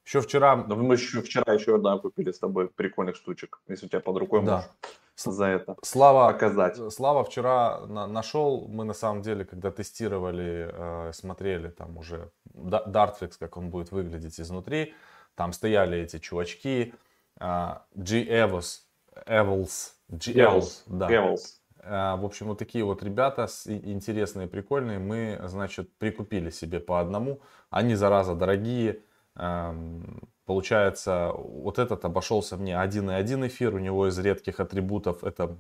Еще 0.05 0.21
вчера... 0.21 0.57
Да 0.57 0.75
мы 0.75 0.95
еще 0.95 1.23
вчера 1.23 1.53
еще 1.55 1.77
одна 1.77 1.99
купили 1.99 2.31
с 2.31 2.39
тобой 2.39 2.69
прикольных 2.69 3.17
штучек, 3.17 3.61
если 3.69 3.87
у 3.87 3.89
тебя 3.89 4.01
под 4.01 4.19
рукой 4.19 4.45
да. 4.45 4.69
за 5.17 5.47
это 5.47 5.77
Слава, 5.83 6.33
показать. 6.33 6.77
Слава 6.93 7.25
вчера 7.25 7.87
на, 7.87 8.07
нашел, 8.07 8.69
мы 8.69 8.85
на 8.85 8.93
самом 8.93 9.23
деле, 9.23 9.45
когда 9.45 9.71
тестировали, 9.71 10.71
э, 10.73 11.13
смотрели 11.15 11.69
там 11.69 11.97
уже 11.97 12.31
Dartfix, 12.55 13.33
как 13.39 13.57
он 13.57 13.71
будет 13.71 13.93
выглядеть 13.93 14.39
изнутри, 14.39 14.95
там 15.37 15.53
стояли 15.53 15.99
эти 15.99 16.19
чувачки, 16.19 16.95
э, 17.41 17.69
G-Evos, 17.95 18.81
Evils, 19.27 19.93
G-Evils, 20.09 20.83
да. 20.87 21.11
Evils. 21.11 21.41
Э, 21.79 22.17
в 22.17 22.27
общем, 22.27 22.49
вот 22.49 22.59
такие 22.59 22.85
вот 22.85 23.03
ребята 23.03 23.47
интересные, 23.67 24.49
прикольные, 24.49 24.99
мы, 24.99 25.41
значит, 25.45 25.97
прикупили 25.97 26.51
себе 26.51 26.79
по 26.79 27.01
одному. 27.01 27.41
Они, 27.71 27.95
зараза, 27.95 28.35
дорогие, 28.35 29.01
получается, 29.35 31.33
вот 31.35 31.79
этот 31.79 32.05
обошелся 32.05 32.57
мне 32.57 32.75
1.1 32.75 33.47
эфир, 33.49 33.75
у 33.75 33.79
него 33.79 34.09
из 34.09 34.19
редких 34.19 34.61
атрибутов 34.61 35.25
это 35.25 35.57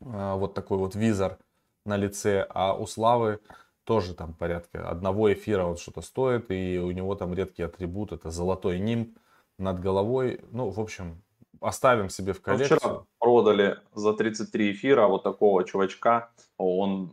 э, 0.00 0.34
вот 0.34 0.54
такой 0.54 0.78
вот 0.78 0.94
визор 0.94 1.38
на 1.86 1.96
лице, 1.96 2.46
а 2.50 2.74
у 2.74 2.86
Славы 2.86 3.40
тоже 3.84 4.14
там 4.14 4.34
порядка 4.34 4.88
одного 4.88 5.32
эфира 5.32 5.64
он 5.64 5.76
что-то 5.76 6.02
стоит, 6.02 6.50
и 6.50 6.78
у 6.78 6.90
него 6.90 7.14
там 7.14 7.34
редкий 7.34 7.62
атрибут, 7.62 8.12
это 8.12 8.30
золотой 8.30 8.78
нимб 8.78 9.18
над 9.58 9.80
головой. 9.80 10.40
Ну, 10.50 10.70
в 10.70 10.80
общем, 10.80 11.22
оставим 11.60 12.08
себе 12.08 12.32
в 12.32 12.38
ну, 12.38 12.42
коллекцию. 12.42 12.78
Вчера 12.78 13.04
продали 13.18 13.78
за 13.94 14.12
33 14.12 14.72
эфира 14.72 15.06
вот 15.06 15.22
такого 15.22 15.64
чувачка, 15.64 16.30
он 16.56 17.12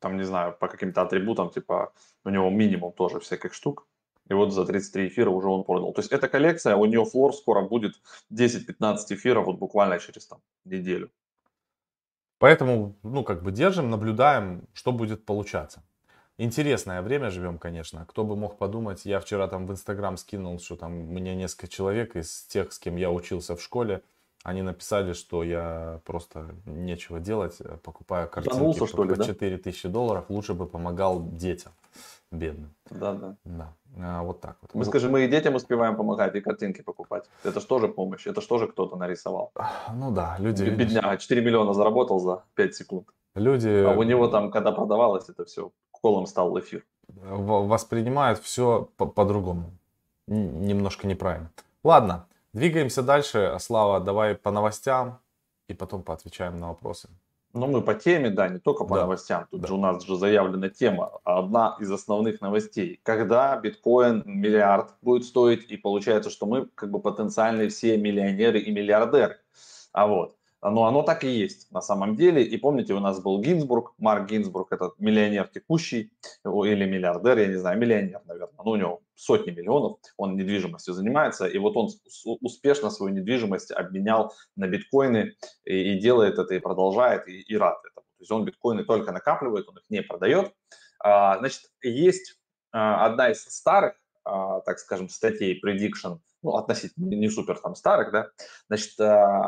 там, 0.00 0.16
не 0.16 0.24
знаю, 0.24 0.56
по 0.58 0.68
каким-то 0.68 1.02
атрибутам, 1.02 1.50
типа, 1.50 1.92
у 2.24 2.30
него 2.30 2.48
минимум 2.50 2.92
тоже 2.92 3.20
всяких 3.20 3.52
штук, 3.52 3.86
и 4.30 4.34
вот 4.34 4.52
за 4.52 4.64
33 4.64 5.08
эфира 5.08 5.28
уже 5.30 5.48
он 5.48 5.64
продал. 5.64 5.92
То 5.92 6.00
есть 6.00 6.12
эта 6.12 6.28
коллекция, 6.28 6.76
у 6.76 6.86
нее 6.86 7.04
флор 7.04 7.34
скоро 7.34 7.62
будет 7.62 7.94
10-15 8.32 8.96
эфиров, 9.10 9.46
вот 9.46 9.58
буквально 9.58 9.98
через 9.98 10.26
там 10.26 10.38
неделю. 10.64 11.10
Поэтому, 12.38 12.94
ну, 13.02 13.24
как 13.24 13.42
бы 13.42 13.50
держим, 13.50 13.90
наблюдаем, 13.90 14.62
что 14.72 14.92
будет 14.92 15.26
получаться. 15.26 15.82
Интересное 16.38 17.02
время 17.02 17.30
живем, 17.30 17.58
конечно. 17.58 18.06
Кто 18.06 18.24
бы 18.24 18.36
мог 18.36 18.56
подумать, 18.56 19.04
я 19.04 19.18
вчера 19.20 19.48
там 19.48 19.66
в 19.66 19.72
Инстаграм 19.72 20.16
скинул, 20.16 20.58
что 20.60 20.76
там 20.76 20.92
мне 20.92 21.34
несколько 21.34 21.68
человек 21.68 22.16
из 22.16 22.44
тех, 22.44 22.72
с 22.72 22.78
кем 22.78 22.96
я 22.96 23.10
учился 23.10 23.56
в 23.56 23.62
школе, 23.62 24.02
они 24.42 24.62
написали, 24.62 25.12
что 25.12 25.42
я 25.42 26.00
просто 26.06 26.54
нечего 26.64 27.20
делать, 27.20 27.58
покупаю 27.82 28.26
картинки 28.28 28.54
Занулся, 28.54 28.86
что 28.86 29.04
ли, 29.04 29.14
по 29.14 29.24
4 29.24 29.58
тысячи 29.58 29.88
долларов, 29.88 30.26
лучше 30.30 30.54
бы 30.54 30.66
помогал 30.66 31.20
детям 31.32 31.72
бедным. 32.30 32.74
Да, 32.90 33.12
да. 33.14 33.36
Да. 33.44 33.74
А, 33.98 34.22
вот 34.22 34.40
так 34.40 34.56
вот. 34.62 34.74
Мы, 34.74 34.84
скажем, 34.84 35.12
мы 35.12 35.24
и 35.24 35.28
детям 35.28 35.54
успеваем 35.54 35.96
помогать, 35.96 36.34
и 36.34 36.40
картинки 36.40 36.82
покупать. 36.82 37.24
Это 37.44 37.60
же 37.60 37.66
тоже 37.66 37.88
помощь, 37.88 38.26
это 38.26 38.40
же 38.40 38.48
тоже 38.48 38.66
кто-то 38.68 38.96
нарисовал. 38.96 39.52
Ну 39.94 40.10
да, 40.10 40.36
люди... 40.38 40.64
Бедняга, 40.64 41.16
4 41.16 41.40
миллиона 41.40 41.74
заработал 41.74 42.20
за 42.20 42.42
5 42.54 42.74
секунд. 42.74 43.08
Люди... 43.34 43.68
А 43.68 43.92
у 43.92 44.02
него 44.02 44.28
там, 44.28 44.50
когда 44.50 44.72
продавалось 44.72 45.28
это 45.28 45.44
все, 45.44 45.70
колом 45.90 46.26
стал 46.26 46.58
эфир. 46.58 46.84
Воспринимают 47.08 48.38
все 48.38 48.88
по-другому. 48.96 49.72
Немножко 50.26 51.06
неправильно. 51.06 51.50
Ладно, 51.82 52.26
двигаемся 52.52 53.02
дальше. 53.02 53.56
Слава, 53.58 54.00
давай 54.00 54.34
по 54.34 54.50
новостям 54.50 55.18
и 55.68 55.74
потом 55.74 56.02
поотвечаем 56.02 56.56
на 56.58 56.68
вопросы. 56.68 57.08
Ну, 57.52 57.66
мы 57.66 57.82
по 57.82 57.94
теме, 57.94 58.30
да, 58.30 58.48
не 58.48 58.58
только 58.58 58.84
по 58.84 58.94
да. 58.94 59.02
новостям. 59.02 59.46
Тут 59.50 59.62
да. 59.62 59.68
же 59.68 59.74
у 59.74 59.76
нас 59.76 60.04
же 60.04 60.16
заявлена 60.16 60.68
тема. 60.68 61.10
Одна 61.24 61.76
из 61.80 61.90
основных 61.90 62.40
новостей. 62.40 63.00
Когда 63.02 63.56
биткоин 63.56 64.22
миллиард 64.24 64.94
будет 65.02 65.24
стоить, 65.24 65.70
и 65.70 65.76
получается, 65.76 66.30
что 66.30 66.46
мы 66.46 66.66
как 66.66 66.90
бы 66.90 67.00
потенциальные 67.00 67.68
все 67.68 67.96
миллионеры 67.96 68.60
и 68.60 68.70
миллиардеры. 68.70 69.38
А 69.92 70.06
вот 70.06 70.36
но 70.62 70.84
оно 70.84 71.02
так 71.02 71.24
и 71.24 71.30
есть 71.30 71.70
на 71.72 71.80
самом 71.80 72.16
деле. 72.16 72.42
И 72.44 72.56
помните, 72.58 72.92
у 72.94 73.00
нас 73.00 73.20
был 73.20 73.40
Гинзбург, 73.40 73.94
Марк 73.98 74.28
Гинзбург, 74.28 74.72
этот 74.72 74.98
миллионер 74.98 75.46
текущий, 75.46 76.12
или 76.44 76.84
миллиардер, 76.84 77.38
я 77.38 77.46
не 77.46 77.56
знаю, 77.56 77.78
миллионер, 77.78 78.20
наверное, 78.26 78.54
ну, 78.64 78.70
у 78.70 78.76
него 78.76 79.00
сотни 79.20 79.50
миллионов, 79.50 79.98
он 80.16 80.36
недвижимостью 80.36 80.94
занимается, 80.94 81.46
и 81.46 81.58
вот 81.58 81.76
он 81.76 81.88
успешно 82.40 82.90
свою 82.90 83.14
недвижимость 83.14 83.70
обменял 83.70 84.32
на 84.56 84.66
биткоины 84.66 85.34
и, 85.64 85.94
и 85.94 86.00
делает 86.00 86.38
это, 86.38 86.54
и 86.54 86.58
продолжает, 86.58 87.28
и, 87.28 87.40
и 87.40 87.56
рад 87.56 87.78
этому. 87.84 88.06
То 88.18 88.22
есть 88.22 88.30
он 88.30 88.44
биткоины 88.44 88.84
только 88.84 89.12
накапливает, 89.12 89.68
он 89.68 89.78
их 89.78 89.84
не 89.88 90.02
продает. 90.02 90.52
А, 91.02 91.38
значит, 91.38 91.62
есть 91.82 92.38
а, 92.72 93.06
одна 93.06 93.30
из 93.30 93.42
старых, 93.42 93.94
а, 94.24 94.60
так 94.60 94.78
скажем, 94.78 95.08
статей 95.08 95.60
prediction– 95.62 96.18
ну, 96.42 96.56
относительно 96.56 97.06
не 97.06 97.28
супер 97.28 97.58
там 97.58 97.74
старых, 97.74 98.12
да, 98.12 98.30
значит, 98.68 98.98
э, 98.98 99.04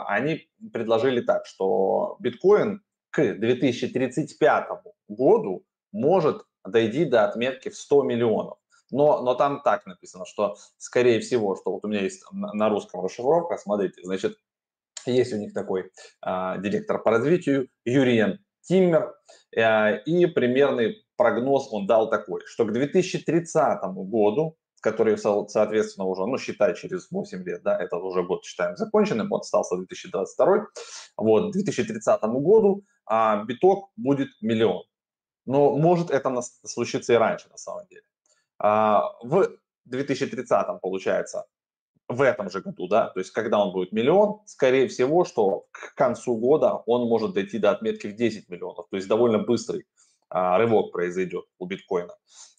они 0.06 0.48
предложили 0.72 1.20
так, 1.20 1.46
что 1.46 2.16
биткоин 2.20 2.82
к 3.10 3.34
2035 3.34 4.68
году 5.08 5.64
может 5.90 6.42
дойти 6.64 7.04
до 7.04 7.24
отметки 7.26 7.70
в 7.70 7.76
100 7.76 8.02
миллионов. 8.04 8.58
Но, 8.92 9.22
но 9.22 9.34
там 9.34 9.60
так 9.62 9.86
написано, 9.86 10.24
что 10.26 10.56
скорее 10.78 11.18
всего, 11.20 11.56
что 11.56 11.72
вот 11.72 11.84
у 11.84 11.88
меня 11.88 12.02
есть 12.02 12.22
на 12.30 12.68
русском 12.68 13.04
расшифровка, 13.04 13.56
смотрите, 13.56 14.02
значит, 14.04 14.38
есть 15.06 15.32
у 15.32 15.38
них 15.38 15.52
такой 15.52 15.90
э, 16.24 16.54
директор 16.58 17.02
по 17.02 17.10
развитию 17.10 17.68
Юриен 17.84 18.38
Тиммер, 18.60 19.14
э, 19.56 20.02
и 20.04 20.26
примерный 20.26 21.04
прогноз 21.16 21.68
он 21.72 21.86
дал 21.86 22.08
такой, 22.10 22.42
что 22.46 22.64
к 22.64 22.72
2030 22.72 23.82
году 24.08 24.56
который, 24.82 25.16
соответственно, 25.16 26.06
уже, 26.06 26.26
ну, 26.26 26.38
считай, 26.38 26.74
через 26.74 27.08
8 27.10 27.44
лет, 27.44 27.62
да, 27.62 27.80
это 27.80 27.98
уже 27.98 28.24
год 28.24 28.44
считаем 28.44 28.76
законченным, 28.76 29.28
вот 29.28 29.42
остался 29.42 29.76
2022, 29.76 30.66
вот, 31.16 31.50
к 31.50 31.52
2030 31.52 32.20
году 32.22 32.84
а, 33.06 33.44
биток 33.44 33.90
будет 33.96 34.30
миллион. 34.40 34.82
Но 35.46 35.76
может 35.76 36.10
это 36.10 36.42
случиться 36.66 37.12
и 37.12 37.16
раньше, 37.16 37.48
на 37.48 37.58
самом 37.58 37.86
деле. 37.86 38.02
А, 38.62 39.12
в 39.22 39.48
2030 39.86 40.80
получается, 40.80 41.46
в 42.08 42.22
этом 42.22 42.48
же 42.48 42.60
году, 42.60 42.86
да, 42.86 43.08
то 43.08 43.18
есть 43.18 43.32
когда 43.32 43.58
он 43.58 43.72
будет 43.72 43.90
миллион, 43.92 44.40
скорее 44.46 44.86
всего, 44.86 45.24
что 45.24 45.66
к 45.72 45.94
концу 45.96 46.36
года 46.36 46.74
он 46.86 47.08
может 47.08 47.34
дойти 47.34 47.58
до 47.58 47.72
отметки 47.72 48.06
в 48.06 48.14
10 48.14 48.48
миллионов, 48.48 48.86
то 48.88 48.96
есть 48.96 49.08
довольно 49.08 49.38
быстрый 49.38 49.86
а, 50.28 50.58
рывок 50.58 50.92
произойдет 50.92 51.44
у 51.58 51.66
биткоина. 51.66 52.14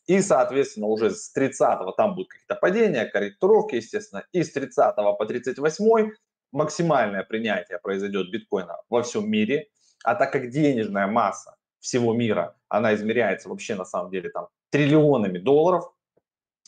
И, 0.06 0.22
соответственно, 0.22 0.88
уже 0.88 1.12
с 1.12 1.32
30 1.32 1.96
там 1.96 2.16
будут 2.16 2.30
какие-то 2.30 2.56
падения, 2.56 3.06
корректировки, 3.06 3.76
естественно. 3.76 4.26
И 4.34 4.44
с 4.44 4.52
30 4.52 4.96
по 4.96 5.26
38 5.26 6.12
максимальное 6.52 7.24
принятие 7.24 7.80
произойдет 7.80 8.30
биткоина 8.30 8.76
во 8.90 9.02
всем 9.04 9.32
мире. 9.32 9.70
А 10.04 10.16
так 10.16 10.34
как 10.34 10.50
денежная 10.50 11.08
масса 11.08 11.56
всего 11.80 12.14
мира, 12.14 12.58
она 12.74 12.96
измеряется 12.96 13.50
вообще 13.50 13.76
на 13.76 13.86
самом 13.86 14.10
деле 14.10 14.30
там 14.32 14.48
триллионами 14.72 15.38
долларов, 15.38 15.94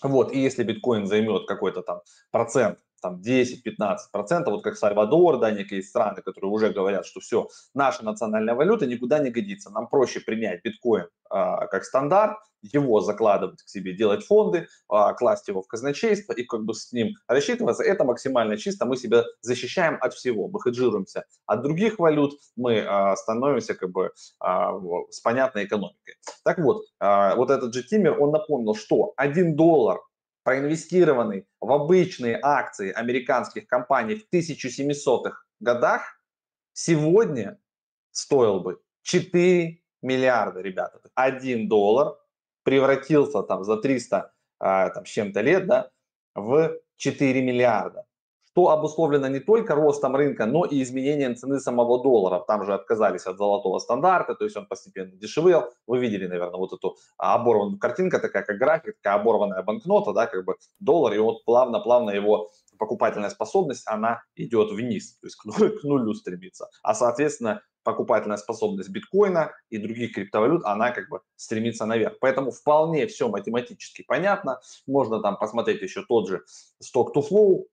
вот, 0.04 0.32
и 0.32 0.40
если 0.40 0.64
биткоин 0.64 1.08
займет 1.08 1.48
какой-то 1.48 1.82
там 1.82 2.02
процент 2.32 2.78
там 3.02 3.22
10-15%, 3.22 3.98
вот 4.46 4.64
как 4.64 4.78
Сальвадор, 4.78 5.40
да, 5.40 5.52
некие 5.52 5.82
страны, 5.84 6.22
которые 6.22 6.52
уже 6.52 6.72
говорят, 6.72 7.06
что 7.06 7.20
все, 7.20 7.48
наша 7.74 8.04
национальная 8.04 8.56
валюта 8.56 8.88
никуда 8.88 9.20
не 9.20 9.30
годится, 9.30 9.70
нам 9.70 9.88
проще 9.88 10.20
принять 10.20 10.64
биткоин 10.64 11.08
а, 11.30 11.68
как 11.68 11.84
стандарт, 11.84 12.38
его 12.62 13.02
закладывать 13.02 13.62
к 13.62 13.70
себе, 13.70 13.94
делать 13.94 14.25
фонды, 14.25 14.68
а, 14.90 15.14
класть 15.14 15.48
его 15.48 15.62
в 15.62 15.68
казначейство 15.68 16.34
и 16.34 16.44
как 16.44 16.64
бы 16.64 16.74
с 16.74 16.92
ним 16.92 17.14
рассчитываться, 17.28 17.84
это 17.84 18.04
максимально 18.04 18.58
чисто, 18.58 18.86
мы 18.86 18.98
себя 18.98 19.24
защищаем 19.42 19.98
от 20.02 20.14
всего, 20.14 20.48
мы 20.48 20.60
хеджируемся 20.62 21.25
от 21.46 21.62
других 21.62 22.00
валют, 22.00 22.34
мы 22.56 22.80
а, 22.82 23.16
становимся 23.16 23.75
как 23.75 23.92
бы 23.92 24.12
а, 24.40 24.74
с 25.10 25.20
понятной 25.20 25.66
экономикой. 25.66 26.16
Так 26.44 26.60
вот, 26.60 26.86
а, 27.00 27.36
вот 27.36 27.52
этот 27.52 27.74
же 27.74 27.84
Тиммер, 27.84 28.20
он 28.20 28.32
напомнил, 28.32 28.75
что 28.75 29.14
1 29.18 29.56
доллар 29.56 30.00
проинвестированный 30.46 31.48
в 31.60 31.72
обычные 31.72 32.40
акции 32.42 32.92
американских 32.92 33.68
компаний 33.68 34.16
в 34.16 34.34
1700-х 34.34 35.44
годах, 35.60 36.22
сегодня 36.72 37.60
стоил 38.12 38.60
бы 38.60 38.80
4 39.02 39.82
миллиарда, 40.04 40.62
ребята. 40.62 41.02
1 41.16 41.68
доллар 41.68 42.16
превратился 42.64 43.42
там 43.42 43.64
за 43.64 43.78
300 43.78 44.34
а, 44.60 44.90
там, 44.92 45.06
с 45.06 45.10
чем-то 45.10 45.42
лет 45.42 45.66
да, 45.66 45.90
в 46.36 46.78
4 46.98 47.42
миллиарда 47.42 48.06
что 48.56 48.70
обусловлено 48.70 49.28
не 49.28 49.42
только 49.42 49.76
ростом 49.76 50.16
рынка, 50.16 50.46
но 50.46 50.64
и 50.64 50.82
изменением 50.82 51.36
цены 51.36 51.60
самого 51.60 52.02
доллара. 52.02 52.42
Там 52.48 52.64
же 52.64 52.74
отказались 52.74 53.26
от 53.26 53.38
золотого 53.38 53.80
стандарта, 53.80 54.34
то 54.34 54.46
есть 54.46 54.56
он 54.56 54.66
постепенно 54.66 55.12
дешевел. 55.12 55.74
Вы 55.88 56.00
видели, 56.00 56.26
наверное, 56.26 56.58
вот 56.58 56.72
эту 56.72 56.96
оборванную 57.18 57.78
картинка, 57.78 58.18
такая 58.18 58.44
как 58.44 58.58
график, 58.58 58.96
такая 59.02 59.20
оборванная 59.20 59.62
банкнота, 59.62 60.14
да, 60.14 60.26
как 60.26 60.46
бы 60.46 60.56
доллар, 60.80 61.14
и 61.14 61.18
вот 61.18 61.44
плавно-плавно 61.44 62.12
его 62.12 62.50
покупательная 62.80 63.30
способность, 63.30 63.84
она 63.88 64.22
идет 64.38 64.72
вниз, 64.72 65.18
то 65.20 65.28
есть 65.28 65.36
к 65.36 65.84
нулю 65.84 66.14
стремится. 66.14 66.70
А, 66.82 66.94
соответственно, 66.94 67.62
покупательная 67.84 68.38
способность 68.38 68.90
биткоина 68.90 69.52
и 69.70 69.78
других 69.78 70.14
криптовалют, 70.14 70.64
она 70.64 70.92
как 70.92 71.10
бы 71.10 71.20
стремится 71.36 71.86
наверх. 71.86 72.20
Поэтому 72.20 72.52
вполне 72.52 73.06
все 73.08 73.28
математически 73.28 74.04
понятно. 74.08 74.60
Можно 74.88 75.22
там 75.22 75.38
посмотреть 75.38 75.82
еще 75.82 76.04
тот 76.04 76.28
же 76.28 76.44
stock 76.82 77.14
to 77.14 77.22
flow, 77.22 77.66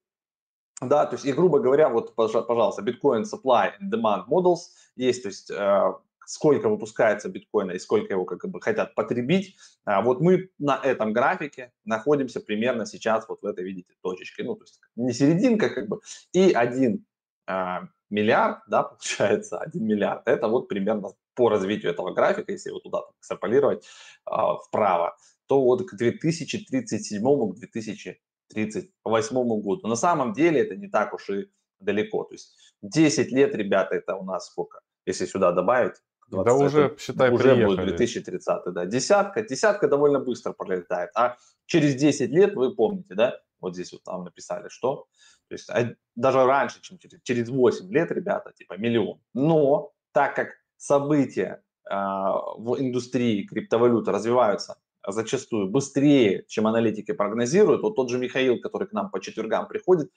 да, 0.88 1.06
то 1.06 1.14
есть, 1.14 1.24
и 1.24 1.32
грубо 1.32 1.60
говоря, 1.60 1.88
вот, 1.88 2.14
пожалуйста, 2.14 2.82
Bitcoin 2.82 3.22
Supply 3.22 3.72
and 3.80 3.90
Demand 3.90 4.24
Models 4.28 4.70
есть, 4.96 5.22
то 5.22 5.28
есть, 5.28 5.50
э, 5.50 5.92
сколько 6.26 6.68
выпускается 6.68 7.28
биткоина 7.28 7.72
и 7.72 7.78
сколько 7.78 8.12
его 8.12 8.24
как 8.24 8.48
бы 8.48 8.60
хотят 8.60 8.94
потребить. 8.94 9.56
А 9.84 10.02
вот 10.02 10.20
мы 10.20 10.50
на 10.58 10.80
этом 10.82 11.12
графике 11.12 11.72
находимся 11.84 12.40
примерно 12.40 12.86
сейчас 12.86 13.28
вот 13.28 13.42
в 13.42 13.46
этой, 13.46 13.64
видите, 13.64 13.92
точечке. 14.02 14.44
Ну, 14.44 14.54
то 14.54 14.64
есть 14.64 14.80
не 14.96 15.12
серединка 15.12 15.68
как 15.68 15.88
бы. 15.88 16.00
И 16.32 16.52
один 16.52 17.04
э, 17.46 17.78
миллиард, 18.10 18.60
да, 18.68 18.82
получается, 18.84 19.58
один 19.58 19.86
миллиард. 19.86 20.22
Это 20.26 20.48
вот 20.48 20.68
примерно 20.68 21.10
по 21.34 21.48
развитию 21.48 21.92
этого 21.92 22.12
графика, 22.12 22.52
если 22.52 22.70
его 22.70 22.78
туда 22.78 23.02
экстраполировать 23.18 23.84
э, 24.30 24.34
вправо, 24.66 25.16
то 25.46 25.62
вот 25.62 25.88
к 25.88 25.94
2037 25.94 27.22
к 27.22 27.54
2000 27.56 28.20
1938 28.50 29.62
году. 29.62 29.88
На 29.88 29.96
самом 29.96 30.32
деле 30.32 30.60
это 30.60 30.76
не 30.76 30.88
так 30.88 31.14
уж 31.14 31.30
и 31.30 31.50
далеко. 31.80 32.24
То 32.24 32.34
есть 32.34 32.56
10 32.82 33.32
лет, 33.32 33.54
ребята, 33.54 33.94
это 33.94 34.16
у 34.16 34.24
нас 34.24 34.46
сколько? 34.46 34.80
Если 35.06 35.26
сюда 35.26 35.52
добавить, 35.52 35.94
20, 36.28 36.46
да 36.46 36.54
уже, 36.54 36.96
считай, 36.98 37.30
уже 37.30 37.54
приехали. 37.54 37.76
будет 37.76 37.86
2030, 37.86 38.72
да. 38.72 38.86
Десятка, 38.86 39.42
десятка 39.42 39.88
довольно 39.88 40.18
быстро 40.18 40.52
пролетает. 40.52 41.10
А 41.14 41.36
через 41.66 41.94
10 41.94 42.30
лет, 42.30 42.54
вы 42.54 42.74
помните, 42.74 43.14
да, 43.14 43.38
вот 43.60 43.74
здесь 43.74 43.92
вот 43.92 44.02
там 44.04 44.24
написали, 44.24 44.68
что, 44.68 45.06
то 45.48 45.54
есть 45.54 45.68
а, 45.70 45.94
даже 46.16 46.44
раньше, 46.44 46.80
чем 46.80 46.98
через, 46.98 47.20
через 47.22 47.48
8 47.48 47.92
лет, 47.92 48.10
ребята, 48.10 48.52
типа 48.52 48.78
миллион. 48.78 49.20
Но 49.34 49.92
так 50.12 50.34
как 50.34 50.48
события 50.76 51.62
э, 51.88 51.94
в 51.94 52.76
индустрии 52.80 53.46
криптовалюты 53.46 54.10
развиваются 54.10 54.76
зачастую 55.06 55.68
быстрее, 55.68 56.44
чем 56.48 56.66
аналитики 56.66 57.12
прогнозируют. 57.12 57.82
Вот 57.82 57.96
тот 57.96 58.10
же 58.10 58.18
Михаил, 58.18 58.60
который 58.60 58.88
к 58.88 58.92
нам 58.92 59.10
по 59.10 59.20
четвергам 59.20 59.68
приходит, 59.68 60.10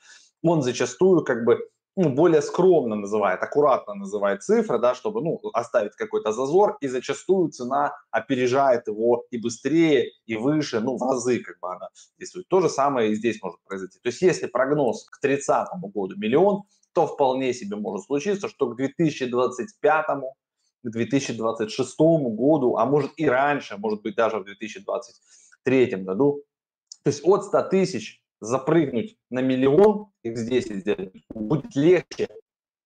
он 0.43 0.61
зачастую 0.61 1.23
как 1.23 1.45
бы 1.45 1.59
ну, 1.97 2.09
более 2.09 2.41
скромно 2.41 2.95
называет, 2.95 3.41
аккуратно 3.41 3.93
называет 3.93 4.43
цифры, 4.43 4.79
да, 4.79 4.95
чтобы 4.95 5.21
ну, 5.21 5.39
оставить 5.53 5.95
какой-то 5.95 6.33
зазор, 6.33 6.77
и 6.81 6.87
зачастую 6.87 7.49
цена 7.51 7.93
опережает 8.11 8.87
его 8.87 9.25
и 9.31 9.37
быстрее, 9.37 10.11
и 10.25 10.35
выше, 10.35 10.81
ну, 10.81 10.97
в 10.97 11.01
разы 11.01 11.39
как 11.39 11.57
бы 11.61 11.73
она 11.73 11.89
действует. 12.19 12.49
То 12.49 12.59
же 12.59 12.69
самое 12.69 13.11
и 13.11 13.15
здесь 13.15 13.41
может 13.41 13.63
произойти. 13.63 13.99
То 13.99 14.07
есть 14.07 14.21
если 14.21 14.47
прогноз 14.47 15.05
к 15.09 15.21
30 15.21 15.67
году 15.93 16.15
миллион, 16.17 16.63
то 16.93 17.07
вполне 17.07 17.53
себе 17.53 17.77
может 17.77 18.05
случиться, 18.05 18.49
что 18.49 18.67
к 18.67 18.75
2025 18.75 20.05
к 20.85 20.91
2026 20.91 22.00
году, 22.00 22.77
а 22.77 22.85
может 22.85 23.11
и 23.17 23.27
раньше, 23.27 23.77
может 23.77 24.01
быть 24.03 24.15
даже 24.15 24.37
в 24.37 24.45
2023 24.45 25.95
году. 25.98 26.43
То 27.03 27.09
есть 27.09 27.21
от 27.24 27.45
100 27.45 27.63
тысяч 27.63 28.21
запрыгнуть 28.39 29.17
на 29.29 29.39
миллион, 29.39 30.07
их 30.24 30.37
здесь 30.37 30.65
сделать, 30.65 31.13
будет 31.33 31.75
легче, 31.75 32.27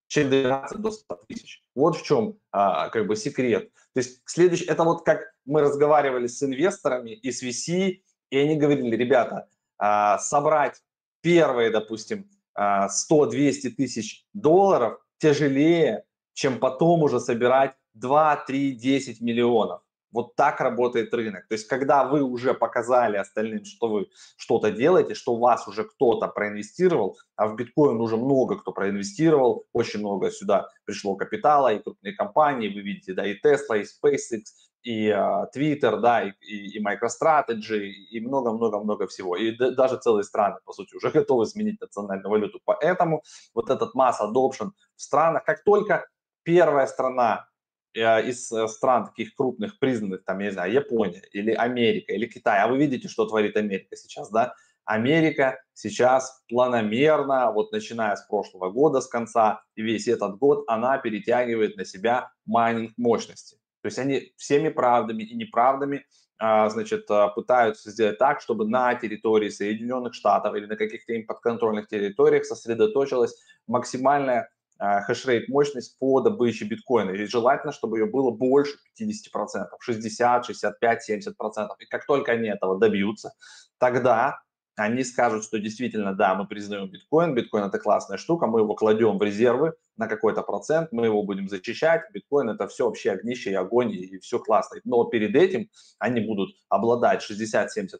чем 0.08 0.30
добираться 0.30 0.78
до 0.78 0.92
100 0.92 1.16
тысяч. 1.28 1.64
Вот 1.76 1.98
в 1.98 2.04
чем 2.04 2.38
а, 2.52 2.90
как 2.90 3.08
бы 3.08 3.16
секрет. 3.16 3.72
То 3.94 4.00
есть 4.00 4.22
следующий, 4.26 4.66
это 4.66 4.84
вот 4.84 5.04
как 5.04 5.34
мы 5.46 5.62
разговаривали 5.62 6.28
с 6.28 6.42
инвесторами 6.42 7.12
и 7.12 7.32
с 7.32 7.44
VC, 7.44 8.02
и 8.30 8.38
они 8.38 8.56
говорили, 8.56 8.96
ребята, 8.96 9.50
а, 9.78 10.18
собрать 10.20 10.82
первые, 11.22 11.70
допустим, 11.70 12.30
100-200 12.58 12.58
а, 12.58 13.76
тысяч 13.76 14.26
долларов 14.34 15.00
тяжелее, 15.18 16.06
чем 16.34 16.60
потом 16.60 17.04
уже 17.04 17.20
собирать 17.20 17.76
2, 17.94 18.36
3, 18.48 18.72
10 18.76 19.22
миллионов. 19.22 19.82
Вот 20.12 20.36
так 20.36 20.60
работает 20.60 21.14
рынок. 21.14 21.48
То 21.48 21.54
есть, 21.54 21.68
когда 21.68 22.04
вы 22.04 22.24
уже 22.24 22.56
показали 22.56 23.18
остальным, 23.18 23.64
что 23.64 23.88
вы 23.90 24.08
что-то 24.38 24.72
делаете, 24.72 25.14
что 25.14 25.34
у 25.34 25.40
вас 25.40 25.68
уже 25.68 25.84
кто-то 25.84 26.28
проинвестировал, 26.28 27.18
а 27.36 27.48
в 27.48 27.56
биткоин 27.56 28.02
уже 28.02 28.18
много 28.18 28.58
кто 28.58 28.72
проинвестировал, 28.72 29.68
очень 29.72 30.00
много 30.00 30.32
сюда 30.32 30.68
пришло 30.86 31.16
капитала, 31.16 31.74
и 31.74 31.80
крупные 31.80 32.16
компании, 32.16 32.74
вы 32.74 32.82
видите, 32.82 33.14
да, 33.14 33.26
и 33.26 33.40
Tesla, 33.40 33.80
и 33.80 33.84
SpaceX, 33.84 34.42
и 34.82 35.10
uh, 35.10 35.46
Twitter, 35.56 36.00
да, 36.00 36.24
и, 36.24 36.32
и, 36.42 36.78
и 36.78 36.84
MicroStrategy, 36.84 37.90
и 38.12 38.20
много-много-много 38.20 39.08
всего. 39.08 39.36
И 39.36 39.56
даже 39.56 39.98
целые 39.98 40.24
страны, 40.24 40.58
по 40.66 40.74
сути, 40.74 40.96
уже 40.96 41.12
готовы 41.14 41.46
сменить 41.46 41.80
национальную 41.82 42.30
валюту. 42.30 42.60
Поэтому 42.66 43.22
вот 43.54 43.70
этот 43.70 43.94
mass 43.94 44.20
adoption 44.22 44.72
в 44.96 45.02
странах, 45.02 45.44
как 45.44 45.64
только 45.64 46.08
первая 46.44 46.88
страна 46.88 47.49
из 47.94 48.52
э, 48.52 48.68
стран 48.68 49.08
таких 49.08 49.36
крупных, 49.36 49.80
признанных, 49.80 50.24
там, 50.24 50.40
я 50.40 50.46
не 50.48 50.52
знаю, 50.52 50.74
Япония 50.74 51.24
или 51.32 51.52
Америка 51.52 52.14
или 52.14 52.28
Китай, 52.28 52.62
а 52.62 52.68
вы 52.68 52.78
видите, 52.78 53.08
что 53.08 53.26
творит 53.26 53.58
Америка 53.58 53.96
сейчас, 53.96 54.30
да? 54.30 54.54
Америка 54.86 55.62
сейчас 55.74 56.44
планомерно, 56.50 57.52
вот 57.52 57.72
начиная 57.72 58.16
с 58.16 58.26
прошлого 58.26 58.72
года, 58.72 59.02
с 59.02 59.08
конца, 59.08 59.62
и 59.76 59.84
весь 59.84 60.08
этот 60.08 60.38
год, 60.40 60.64
она 60.68 60.98
перетягивает 60.98 61.78
на 61.78 61.86
себя 61.86 62.32
майнинг 62.46 62.94
мощности. 62.98 63.58
То 63.82 63.88
есть 63.88 64.00
они 64.00 64.34
всеми 64.36 64.70
правдами 64.70 65.24
и 65.24 65.36
неправдами 65.36 66.06
а, 66.40 66.70
значит, 66.70 67.06
а, 67.12 67.28
пытаются 67.28 67.92
сделать 67.92 68.18
так, 68.18 68.42
чтобы 68.42 68.68
на 68.68 68.96
территории 68.96 69.50
Соединенных 69.50 70.16
Штатов 70.16 70.56
или 70.56 70.66
на 70.66 70.76
каких-то 70.76 71.14
им 71.14 71.28
подконтрольных 71.28 71.88
территориях 71.88 72.46
сосредоточилась 72.46 73.36
максимальная 73.68 74.50
Э, 74.50 74.59
хешрейт 74.80 75.50
мощность 75.50 75.98
по 76.00 76.22
добыче 76.22 76.66
биткоина. 76.66 77.12
И 77.12 77.26
желательно, 77.26 77.72
чтобы 77.74 78.00
ее 78.00 78.06
было 78.06 78.32
больше 78.32 78.78
50%, 79.00 79.68
60, 79.80 80.46
65, 80.46 81.10
70%. 81.10 81.68
И 81.80 81.86
как 81.86 82.06
только 82.06 82.32
они 82.32 82.48
этого 82.50 82.80
добьются, 82.80 83.34
тогда 83.78 84.40
они 84.80 85.04
скажут, 85.04 85.44
что 85.44 85.60
действительно, 85.60 86.14
да, 86.14 86.36
мы 86.36 86.48
признаем 86.48 86.90
биткоин, 86.90 87.36
биткоин 87.36 87.66
это 87.66 87.80
классная 87.80 88.18
штука, 88.18 88.48
мы 88.48 88.62
его 88.62 88.76
кладем 88.76 89.18
в 89.18 89.24
резервы 89.24 89.74
на 89.98 90.08
какой-то 90.08 90.42
процент, 90.42 90.94
мы 90.94 91.06
его 91.06 91.22
будем 91.24 91.50
зачищать, 91.50 92.04
биткоин 92.14 92.50
это 92.50 92.66
все 92.70 92.86
вообще 92.86 93.12
огнище 93.12 93.52
и 93.52 93.56
огонь, 93.56 93.92
и 93.92 94.20
все 94.20 94.40
классно. 94.40 94.80
Но 94.86 95.04
перед 95.04 95.36
этим 95.36 95.70
они 96.00 96.22
будут 96.22 96.52
обладать 96.70 97.22
60-70% 97.30 97.98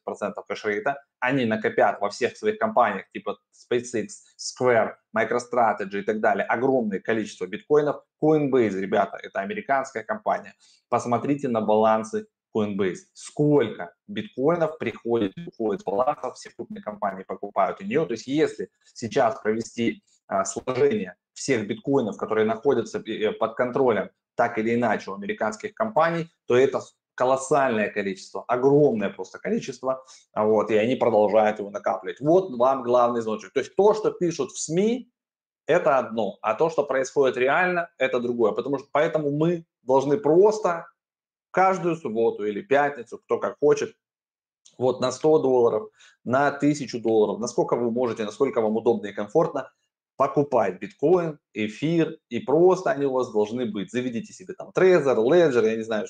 кэшрейта, 0.48 1.04
они 1.20 1.46
накопят 1.46 2.00
во 2.00 2.10
всех 2.10 2.38
своих 2.38 2.58
компаниях, 2.58 3.12
типа 3.12 3.38
SpaceX, 3.54 4.08
Square, 4.38 4.94
MicroStrategy 5.14 6.00
и 6.00 6.04
так 6.04 6.22
далее, 6.22 6.46
огромное 6.46 7.02
количество 7.02 7.46
биткоинов. 7.46 8.02
Coinbase, 8.24 8.80
ребята, 8.80 9.18
это 9.22 9.42
американская 9.42 10.04
компания. 10.04 10.54
Посмотрите 10.88 11.50
на 11.50 11.60
балансы 11.60 12.28
Coinbase. 12.56 13.00
Сколько 13.14 13.94
биткоинов 14.08 14.78
приходит, 14.78 15.34
уходит 15.48 15.82
с 15.82 15.84
балансов, 15.84 16.36
все 16.36 16.50
крупные 16.50 16.82
компании 16.82 17.24
покупают 17.24 17.82
у 17.82 17.86
нее. 17.86 18.06
То 18.06 18.14
есть 18.14 18.28
если 18.28 18.70
сейчас 18.84 19.40
провести 19.40 20.04
а, 20.28 20.46
сложение 20.46 21.16
всех 21.34 21.68
биткоинов, 21.68 22.18
которые 22.18 22.46
находятся 22.46 23.00
э, 23.00 23.32
под 23.32 23.56
контролем 23.56 24.10
так 24.36 24.58
или 24.58 24.76
иначе 24.76 25.12
у 25.12 25.16
американских 25.16 25.74
компаний, 25.74 26.30
то 26.48 26.58
это 26.58 26.82
колоссальное 27.16 27.90
количество, 27.90 28.46
огромное 28.48 29.10
просто 29.10 29.40
количество, 29.40 30.06
вот, 30.34 30.72
и 30.72 30.78
они 30.78 30.96
продолжают 30.96 31.60
его 31.60 31.70
накапливать. 31.70 32.22
Вот 32.22 32.56
вам 32.56 32.82
главный 32.82 33.22
звоночек. 33.22 33.52
То 33.52 33.60
есть 33.60 33.76
то, 33.76 33.94
что 33.94 34.12
пишут 34.12 34.52
в 34.52 34.60
СМИ, 34.60 35.12
это 35.66 35.98
одно, 35.98 36.38
а 36.42 36.54
то, 36.54 36.70
что 36.70 36.84
происходит 36.84 37.36
реально, 37.36 37.90
это 37.98 38.22
другое. 38.22 38.54
Потому 38.54 38.80
что 38.80 38.88
поэтому 38.92 39.32
мы 39.32 39.66
должны 39.84 40.18
просто 40.18 40.88
каждую 41.52 41.96
субботу 41.96 42.46
или 42.46 42.62
пятницу, 42.62 43.18
кто 43.18 43.38
как 43.38 43.58
хочет, 43.60 43.96
вот 44.78 45.02
на 45.02 45.12
100 45.12 45.40
долларов, 45.40 45.90
на 46.24 46.48
1000 46.48 47.00
долларов, 47.00 47.40
насколько 47.40 47.76
вы 47.76 47.92
можете, 47.92 48.24
насколько 48.24 48.62
вам 48.62 48.78
удобно 48.78 49.08
и 49.08 49.14
комфортно, 49.14 49.72
покупать 50.16 50.80
биткоин, 50.80 51.40
эфир, 51.54 52.18
и 52.30 52.40
просто 52.40 52.92
они 52.92 53.06
у 53.06 53.14
вас 53.14 53.32
должны 53.32 53.66
быть. 53.66 53.90
Заведите 53.92 54.34
себе 54.34 54.54
там 54.54 54.70
Trezor, 54.76 55.16
Ledger, 55.16 55.66
я 55.66 55.78
не 55.78 55.84
знаю, 55.84 56.08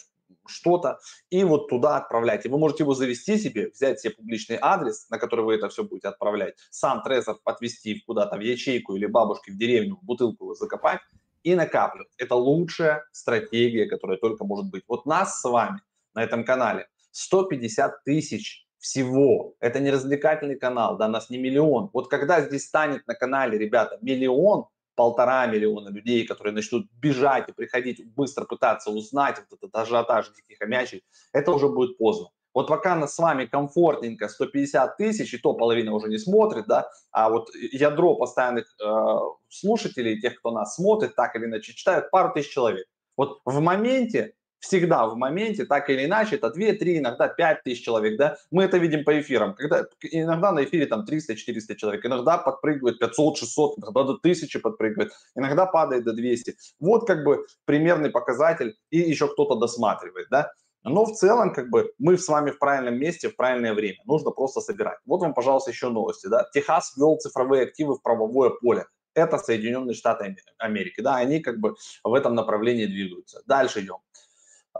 что-то, 0.47 0.99
и 1.30 1.43
вот 1.43 1.69
туда 1.69 1.97
отправляйте. 1.97 2.49
Вы 2.49 2.58
можете 2.58 2.84
его 2.84 2.93
завести 2.93 3.38
себе, 3.38 3.69
взять 3.69 3.99
себе 3.99 4.15
публичный 4.15 4.58
адрес, 4.60 5.08
на 5.10 5.19
который 5.19 5.45
вы 5.45 5.56
это 5.56 5.69
все 5.69 5.84
будете 5.84 6.08
отправлять, 6.08 6.56
сам 6.71 7.04
трезор 7.04 7.38
отвести 7.45 8.02
куда-то 8.06 8.38
в 8.38 8.41
ячейку 8.41 8.95
или 8.95 9.06
бабушке 9.06 9.52
в 9.52 9.58
деревню, 9.58 9.97
в 9.97 10.04
бутылку 10.04 10.45
его 10.45 10.56
закопать 10.56 11.02
и 11.43 11.56
накапливать. 11.56 12.13
Это 12.17 12.36
лучшая 12.36 13.06
стратегия, 13.12 13.88
которая 13.88 14.17
только 14.17 14.45
может 14.45 14.69
быть. 14.69 14.84
Вот 14.88 15.06
нас 15.06 15.41
с 15.41 15.43
вами 15.43 15.82
на 16.13 16.23
этом 16.23 16.43
канале 16.43 16.88
150 17.12 18.04
тысяч 18.04 18.65
всего. 18.78 19.56
Это 19.60 19.80
не 19.80 19.91
развлекательный 19.91 20.58
канал, 20.58 20.97
да, 20.97 21.08
нас 21.08 21.30
не 21.30 21.38
миллион. 21.38 21.89
Вот 21.93 22.10
когда 22.10 22.41
здесь 22.41 22.65
станет 22.65 23.06
на 23.08 23.13
канале, 23.13 23.58
ребята, 23.58 23.97
миллион, 24.02 24.65
полтора 24.95 25.45
миллиона 25.47 25.89
людей, 25.89 26.25
которые 26.25 26.54
начнут 26.54 26.88
бежать 26.91 27.47
и 27.49 27.54
приходить, 27.54 28.06
быстро 28.15 28.45
пытаться 28.45 28.89
узнать 28.89 29.38
вот 29.38 29.58
этот 29.58 29.75
ажиотаж 29.75 30.30
диких 30.34 30.58
хомячий, 30.60 31.04
это 31.32 31.52
уже 31.52 31.69
будет 31.69 31.97
поздно. 31.97 32.30
Вот 32.60 32.67
пока 32.67 32.93
нас 32.93 33.15
с 33.15 33.19
вами 33.19 33.45
комфортненько 33.45 34.28
150 34.28 34.98
тысяч, 34.98 35.34
и 35.34 35.38
то 35.38 35.54
половина 35.54 35.93
уже 35.93 36.10
не 36.10 36.17
смотрит, 36.17 36.65
да, 36.67 36.89
а 37.10 37.30
вот 37.30 37.48
ядро 37.56 38.15
постоянных 38.15 38.65
э, 38.84 39.17
слушателей, 39.48 40.19
тех, 40.19 40.38
кто 40.38 40.52
нас 40.52 40.76
смотрит, 40.76 41.15
так 41.15 41.38
или 41.38 41.45
иначе 41.45 41.74
читают, 41.74 42.12
пару 42.12 42.34
тысяч 42.34 42.52
человек. 42.52 42.86
Вот 43.15 43.39
в 43.45 43.62
моменте 43.62 44.34
всегда 44.60 45.08
в 45.08 45.15
моменте, 45.15 45.63
так 45.63 45.89
или 45.89 46.04
иначе, 46.04 46.36
это 46.36 46.50
2, 46.50 46.74
3, 46.74 46.98
иногда 46.98 47.30
5 47.30 47.63
тысяч 47.63 47.86
человек, 47.86 48.17
да, 48.17 48.36
мы 48.52 48.65
это 48.65 48.78
видим 48.78 49.06
по 49.06 49.17
эфирам, 49.17 49.56
когда 49.56 49.86
иногда 50.12 50.52
на 50.52 50.65
эфире 50.65 50.86
там 50.86 51.06
300-400 51.10 51.76
человек, 51.76 52.06
иногда 52.06 52.38
подпрыгивает 52.38 53.02
500-600, 53.02 53.76
иногда 53.78 54.04
до 54.04 54.15
1000 54.15 54.60
подпрыгивает, 54.60 55.13
иногда 55.34 55.65
падает 55.65 56.04
до 56.04 56.12
200, 56.12 56.58
вот 56.82 57.08
как 57.08 57.24
бы 57.24 57.45
примерный 57.63 58.10
показатель, 58.10 58.76
и 58.89 58.98
еще 58.98 59.30
кто-то 59.30 59.56
досматривает, 59.56 60.28
да, 60.30 60.52
но 60.84 61.06
в 61.06 61.13
целом, 61.13 61.54
как 61.54 61.70
бы, 61.70 61.92
мы 61.98 62.18
с 62.18 62.28
вами 62.28 62.52
в 62.52 62.60
правильном 62.60 62.98
месте, 62.98 63.30
в 63.30 63.36
правильное 63.36 63.74
время. 63.74 63.98
Нужно 64.06 64.32
просто 64.32 64.62
собирать. 64.62 65.00
Вот 65.06 65.22
вам, 65.22 65.34
пожалуйста, 65.34 65.72
еще 65.72 65.89
новости. 65.89 66.28
Да? 66.28 66.48
Техас 66.54 66.96
ввел 66.96 67.18
цифровые 67.18 67.63
активы 67.63 67.96
в 67.96 68.02
правовое 68.02 68.52
поле. 68.52 68.86
Это 69.13 69.38
Соединенные 69.38 69.94
Штаты 69.94 70.36
Америки. 70.58 71.02
Да, 71.02 71.15
они 71.15 71.42
как 71.42 71.60
бы 71.60 71.76
в 72.04 72.13
этом 72.13 72.36
направлении 72.36 72.86
двигаются. 72.86 73.42
Дальше 73.46 73.82
идем. 73.82 73.98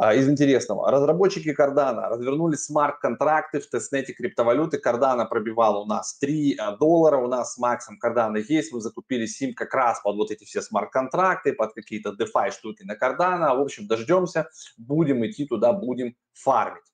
А, 0.02 0.14
из 0.14 0.30
интересного. 0.30 0.90
Разработчики 0.90 1.50
Cardano 1.50 2.08
развернули 2.08 2.56
смарт-контракты 2.56 3.60
в 3.60 3.70
тестнете 3.70 4.14
криптовалюты. 4.14 4.82
Cardano 4.84 5.28
пробивал 5.28 5.82
у 5.82 5.86
нас 5.86 6.18
3 6.20 6.56
а, 6.58 6.78
доллара. 6.78 7.18
У 7.18 7.28
нас 7.28 7.56
с 7.56 7.58
Максом 7.58 8.00
Cardano 8.02 8.40
есть. 8.40 8.72
Мы 8.72 8.80
закупили 8.80 9.26
сим 9.26 9.54
как 9.54 9.74
раз 9.74 10.00
под 10.00 10.16
вот 10.16 10.32
эти 10.32 10.46
все 10.46 10.62
смарт-контракты, 10.62 11.52
под 11.52 11.74
какие-то 11.74 12.16
DeFi 12.18 12.52
штуки 12.52 12.84
на 12.84 12.94
Cardano. 12.94 13.58
В 13.58 13.62
общем, 13.62 13.88
дождемся. 13.88 14.50
Будем 14.78 15.26
идти 15.26 15.46
туда, 15.46 15.74
будем 15.74 16.16
фармить. 16.32 16.86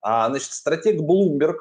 А, 0.00 0.28
значит, 0.28 0.52
стратег 0.52 1.00
Bloomberg 1.00 1.56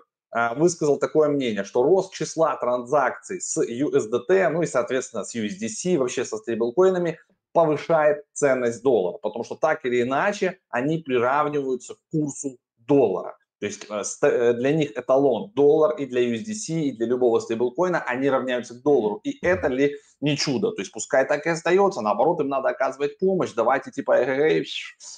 высказал 0.55 0.97
такое 0.97 1.29
мнение, 1.29 1.63
что 1.63 1.83
рост 1.83 2.13
числа 2.13 2.55
транзакций 2.55 3.41
с 3.41 3.57
USDT, 3.61 4.47
ну 4.49 4.61
и, 4.61 4.65
соответственно, 4.65 5.25
с 5.25 5.35
USDC, 5.35 5.97
вообще 5.97 6.23
со 6.23 6.37
стейблкоинами, 6.37 7.19
повышает 7.53 8.23
ценность 8.33 8.83
доллара, 8.83 9.17
потому 9.17 9.43
что 9.43 9.55
так 9.55 9.85
или 9.85 10.01
иначе 10.01 10.59
они 10.69 10.97
приравниваются 10.99 11.95
к 11.95 11.99
курсу 12.11 12.57
доллара. 12.77 13.35
То 13.61 13.67
есть 13.67 13.85
э, 13.91 14.03
э, 14.27 14.53
для 14.53 14.73
них 14.73 14.97
эталон 14.97 15.51
доллар 15.53 15.95
и 15.95 16.07
для 16.07 16.21
USDC, 16.21 16.81
и 16.81 16.91
для 16.97 17.05
любого 17.05 17.39
стейблкоина, 17.39 18.01
они 18.01 18.27
равняются 18.27 18.73
к 18.73 18.81
доллару. 18.81 19.21
И 19.23 19.37
это 19.45 19.67
ли 19.67 19.97
не 20.19 20.35
чудо? 20.35 20.71
То 20.71 20.81
есть 20.81 20.91
пускай 20.91 21.27
так 21.27 21.45
и 21.45 21.49
остается, 21.49 22.01
наоборот, 22.01 22.39
им 22.39 22.47
надо 22.47 22.69
оказывать 22.69 23.19
помощь, 23.19 23.53
давайте 23.53 23.91
типа, 23.91 24.13
эй, 24.17 24.65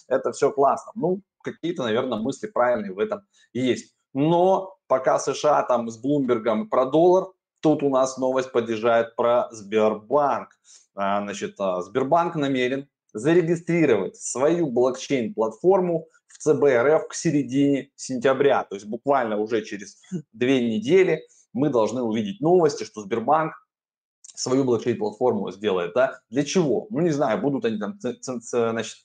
это 0.10 0.34
все 0.34 0.52
классно. 0.52 0.92
Ну, 0.96 1.22
какие-то, 1.42 1.84
наверное, 1.84 2.18
мысли 2.18 2.48
правильные 2.48 2.92
в 2.92 3.00
этом 3.00 3.22
есть. 3.54 3.96
Но 4.14 4.76
пока 4.88 5.20
США 5.20 5.64
там 5.64 5.90
с 5.90 5.98
Блумбергом 5.98 6.68
про 6.70 6.86
доллар, 6.86 7.28
тут 7.62 7.82
у 7.82 7.90
нас 7.90 8.18
новость 8.18 8.52
подъезжает 8.52 9.16
про 9.16 9.48
Сбербанк. 9.52 10.50
А, 10.96 11.22
значит, 11.22 11.56
а, 11.60 11.82
Сбербанк 11.82 12.36
намерен 12.36 12.88
зарегистрировать 13.14 14.18
свою 14.18 14.72
блокчейн-платформу 14.72 16.08
в 16.28 16.38
ЦБ 16.38 16.64
РФ 16.64 17.08
к 17.08 17.14
середине 17.14 17.90
сентября. 17.96 18.64
То 18.64 18.76
есть 18.76 18.88
буквально 18.88 19.38
уже 19.38 19.64
через 19.64 20.02
две 20.34 20.76
недели 20.76 21.22
мы 21.54 21.70
должны 21.70 22.02
увидеть 22.02 22.42
новости, 22.42 22.84
что 22.84 23.02
Сбербанк 23.02 23.54
свою 24.34 24.64
блокчейн-платформу 24.64 25.52
сделает, 25.52 25.94
да, 25.94 26.20
для 26.30 26.44
чего? 26.44 26.88
Ну, 26.90 27.00
не 27.02 27.12
знаю, 27.12 27.40
будут 27.40 27.66
они 27.66 27.78
там, 27.78 28.00
значит, 28.00 28.98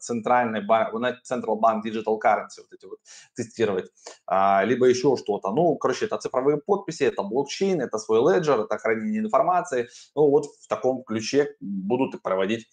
центральный 0.00 0.60
банк, 0.60 0.94
Central 1.28 1.58
Bank 1.60 1.82
Digital 1.84 2.18
Currency 2.22 2.60
вот 2.60 2.72
эти 2.72 2.86
вот 2.86 2.98
тестировать, 3.34 3.90
а, 4.26 4.64
либо 4.64 4.86
еще 4.86 5.16
что-то. 5.16 5.50
Ну, 5.50 5.76
короче, 5.76 6.06
это 6.06 6.18
цифровые 6.18 6.58
подписи, 6.58 7.04
это 7.04 7.22
блокчейн, 7.22 7.80
это 7.80 7.98
свой 7.98 8.20
леджер, 8.20 8.60
это 8.60 8.78
хранение 8.78 9.20
информации. 9.20 9.88
Ну, 10.14 10.28
вот 10.30 10.46
в 10.60 10.68
таком 10.68 11.02
ключе 11.02 11.56
будут 11.60 12.22
проводить 12.22 12.66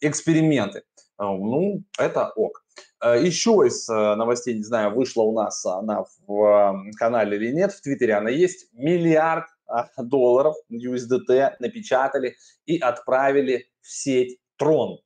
эксперименты. 0.00 0.84
А, 1.16 1.26
ну, 1.26 1.82
это 1.98 2.32
ок. 2.36 2.64
А, 3.00 3.16
еще 3.16 3.64
из 3.66 3.88
э, 3.88 4.14
новостей, 4.14 4.54
не 4.54 4.62
знаю, 4.62 4.94
вышла 4.94 5.22
у 5.22 5.32
нас 5.32 5.64
она 5.66 6.04
в 6.26 6.82
канале 6.96 7.36
или 7.36 7.52
нет, 7.52 7.72
в 7.72 7.80
Твиттере 7.80 8.14
она 8.14 8.30
есть, 8.30 8.68
миллиард 8.72 9.46
долларов 9.98 10.54
USDT 10.70 11.56
напечатали 11.60 12.36
и 12.66 12.78
отправили 12.78 13.68
в 13.80 13.90
сеть 13.90 14.38
Трон. 14.56 15.00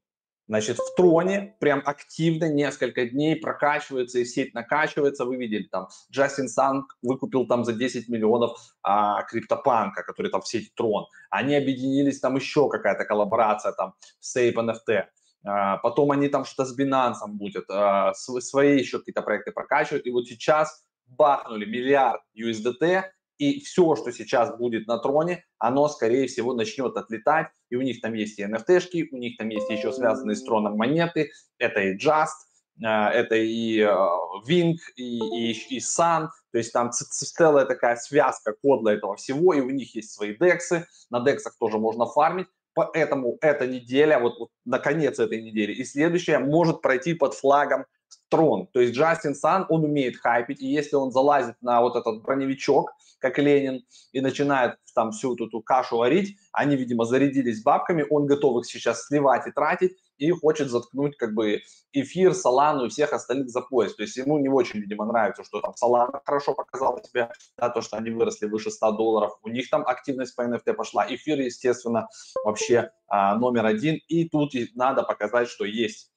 Значит, 0.49 0.79
в 0.79 0.95
Троне 0.97 1.57
прям 1.61 1.83
активно 1.85 2.49
несколько 2.49 3.05
дней 3.05 3.37
прокачивается 3.37 4.19
и 4.19 4.25
сеть 4.25 4.55
накачивается. 4.55 5.27
Вы 5.27 5.37
видели 5.37 5.65
там, 5.65 5.89
Джастин 6.11 6.49
Санг 6.49 6.97
выкупил 7.03 7.47
там 7.47 7.67
за 7.67 7.75
10 7.75 8.09
миллионов 8.09 8.59
а, 8.83 9.23
криптопанка, 9.25 10.03
который 10.03 10.31
там 10.31 10.41
в 10.41 10.49
сети 10.49 10.73
Трон. 10.75 11.05
Они 11.29 11.55
объединились, 11.55 12.21
там 12.21 12.37
еще 12.37 12.71
какая-то 12.71 13.05
коллаборация 13.05 13.73
там 13.73 13.93
с 14.21 14.37
Ape 14.39 14.55
NFT. 14.55 15.05
А, 15.45 15.77
потом 15.79 16.13
они 16.13 16.29
там 16.29 16.47
что-то 16.47 16.65
с 16.65 16.79
Binance 16.79 17.27
будут, 17.27 17.67
а, 17.71 18.15
свои 18.15 18.79
еще 18.79 19.01
какие-то 19.01 19.21
проекты 19.21 19.53
прокачивают. 19.53 20.07
И 20.07 20.11
вот 20.11 20.27
сейчас 20.27 20.83
бахнули 21.07 21.67
миллиард 21.67 22.23
USDT 22.35 23.03
и 23.39 23.61
все, 23.61 23.95
что 23.97 24.13
сейчас 24.13 24.57
будет 24.57 24.87
на 24.87 24.99
троне, 24.99 25.45
оно, 25.59 25.89
скорее 25.89 26.27
всего, 26.27 26.55
начнет 26.55 26.97
отлетать. 26.97 27.49
И 27.71 27.77
у 27.77 27.83
них 27.83 28.01
там 28.01 28.15
есть 28.15 28.39
и 28.39 28.45
NFT-шки, 28.45 29.09
у 29.13 29.17
них 29.17 29.37
там 29.37 29.49
есть 29.49 29.71
еще 29.71 29.93
связанные 29.93 30.37
с 30.37 30.43
троном 30.43 30.77
монеты. 30.77 31.31
Это 31.59 31.81
и 31.81 31.97
Just, 31.97 32.29
э, 32.83 32.87
это 32.87 33.37
и 33.37 33.81
э, 33.81 33.89
Wing, 34.49 34.75
и, 34.97 35.19
и, 35.19 35.53
и 35.53 35.79
Sun. 35.79 36.29
То 36.53 36.59
есть 36.59 36.73
там 36.73 36.91
целая 36.93 37.65
такая 37.65 37.97
связка, 37.97 38.55
код 38.61 38.83
для 38.83 38.95
этого 38.95 39.17
всего. 39.17 39.55
И 39.55 39.61
у 39.61 39.71
них 39.71 39.95
есть 39.95 40.13
свои 40.13 40.37
дексы. 40.37 40.87
На 41.11 41.21
дексах 41.21 41.57
тоже 41.59 41.79
можно 41.79 42.07
фармить. 42.07 42.49
Поэтому 42.75 43.39
эта 43.41 43.67
неделя, 43.67 44.21
вот, 44.21 44.39
вот 44.39 44.51
на 44.65 44.79
конец 44.79 45.19
этой 45.19 45.43
недели 45.43 45.73
и 45.73 45.85
следующая 45.85 46.39
может 46.39 46.81
пройти 46.81 47.15
под 47.15 47.35
флагом 47.35 47.87
трон. 48.29 48.67
То 48.73 48.81
есть 48.81 48.95
Джастин 48.95 49.35
Сан, 49.35 49.67
он 49.69 49.85
умеет 49.85 50.17
хайпить, 50.17 50.61
и 50.61 50.67
если 50.67 50.97
он 50.97 51.11
залазит 51.11 51.57
на 51.61 51.81
вот 51.81 51.97
этот 51.97 52.23
броневичок, 52.23 52.93
как 53.19 53.39
Ленин, 53.39 53.85
и 54.13 54.21
начинает 54.21 54.77
там 54.95 55.13
всю 55.13 55.35
эту, 55.35 55.47
эту 55.47 55.61
кашу 55.61 55.99
варить, 55.99 56.37
они, 56.53 56.77
видимо, 56.77 57.05
зарядились 57.05 57.63
бабками, 57.63 58.05
он 58.11 58.27
готов 58.27 58.61
их 58.61 58.67
сейчас 58.67 59.07
сливать 59.07 59.47
и 59.47 59.53
тратить, 59.53 59.97
и 60.17 60.31
хочет 60.31 60.71
заткнуть 60.71 61.17
как 61.17 61.35
бы 61.35 61.61
эфир, 61.93 62.35
Солану 62.35 62.87
и 62.87 62.89
всех 62.89 63.13
остальных 63.13 63.49
за 63.49 63.61
пояс. 63.61 63.95
То 63.95 64.03
есть 64.03 64.17
ему 64.17 64.39
не 64.39 64.49
очень, 64.49 64.81
видимо, 64.81 65.07
нравится, 65.07 65.45
что 65.45 65.61
там 65.61 65.75
Солана 65.77 66.21
хорошо 66.25 66.55
показала 66.55 67.01
себя, 67.03 67.33
да, 67.57 67.69
то, 67.71 67.81
что 67.81 67.97
они 67.97 68.11
выросли 68.11 68.47
выше 68.47 68.71
100 68.71 68.93
долларов, 68.93 69.39
у 69.43 69.49
них 69.49 69.71
там 69.71 69.87
активность 69.87 70.35
по 70.35 70.43
NFT 70.43 70.75
пошла, 70.75 71.07
эфир, 71.09 71.39
естественно, 71.39 72.09
вообще 72.45 72.91
а, 73.07 73.37
номер 73.37 73.67
один, 73.67 74.01
и 74.09 74.29
тут 74.29 74.53
надо 74.75 75.03
показать, 75.05 75.49
что 75.49 75.65
есть 75.65 76.11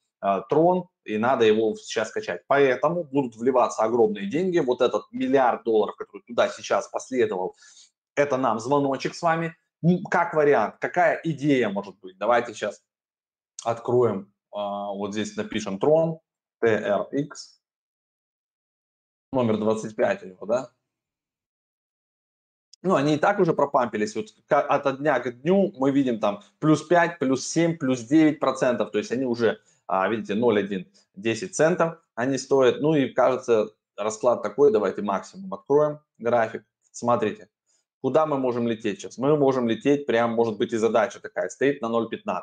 трон, 0.48 0.88
и 1.04 1.18
надо 1.18 1.44
его 1.44 1.74
сейчас 1.74 2.08
скачать. 2.08 2.42
Поэтому 2.46 3.04
будут 3.04 3.36
вливаться 3.36 3.82
огромные 3.82 4.28
деньги. 4.30 4.58
Вот 4.58 4.80
этот 4.80 5.10
миллиард 5.10 5.64
долларов, 5.64 5.96
который 5.96 6.22
туда 6.22 6.48
сейчас 6.48 6.88
последовал, 6.88 7.56
это 8.14 8.36
нам 8.36 8.60
звоночек 8.60 9.14
с 9.14 9.22
вами. 9.22 9.56
Как 10.10 10.34
вариант, 10.34 10.76
какая 10.80 11.20
идея 11.24 11.68
может 11.68 11.98
быть? 11.98 12.16
Давайте 12.18 12.54
сейчас 12.54 12.82
откроем, 13.64 14.32
а, 14.52 14.92
вот 14.92 15.12
здесь 15.12 15.36
напишем 15.36 15.78
Трон, 15.78 16.20
TRX, 16.62 17.28
номер 19.32 19.58
25 19.58 20.22
у 20.22 20.26
него, 20.26 20.46
да? 20.46 20.70
Ну, 22.82 22.96
они 22.96 23.14
и 23.14 23.18
так 23.18 23.38
уже 23.38 23.54
пропампились. 23.54 24.14
Вот 24.16 24.26
от 24.48 24.98
дня 24.98 25.20
к 25.20 25.40
дню 25.40 25.72
мы 25.76 25.92
видим 25.92 26.18
там 26.18 26.42
плюс 26.58 26.82
5, 26.82 27.18
плюс 27.20 27.46
7, 27.46 27.76
плюс 27.76 28.00
9 28.00 28.40
процентов. 28.40 28.90
То 28.90 28.98
есть 28.98 29.12
они 29.12 29.24
уже 29.24 29.60
видите, 29.88 30.34
0,1, 30.34 30.86
10 31.16 31.54
центов 31.54 31.98
они 32.14 32.38
стоят. 32.38 32.80
Ну 32.80 32.94
и 32.94 33.08
кажется, 33.08 33.70
расклад 33.96 34.42
такой, 34.42 34.72
давайте 34.72 35.02
максимум 35.02 35.52
откроем 35.54 36.00
график. 36.18 36.64
Смотрите, 36.90 37.48
куда 38.00 38.26
мы 38.26 38.38
можем 38.38 38.68
лететь 38.68 39.00
сейчас? 39.00 39.18
Мы 39.18 39.36
можем 39.36 39.68
лететь, 39.68 40.06
прям, 40.06 40.32
может 40.32 40.58
быть, 40.58 40.72
и 40.72 40.76
задача 40.76 41.20
такая, 41.20 41.48
стоит 41.48 41.80
на 41.80 41.86
0,15. 41.86 42.42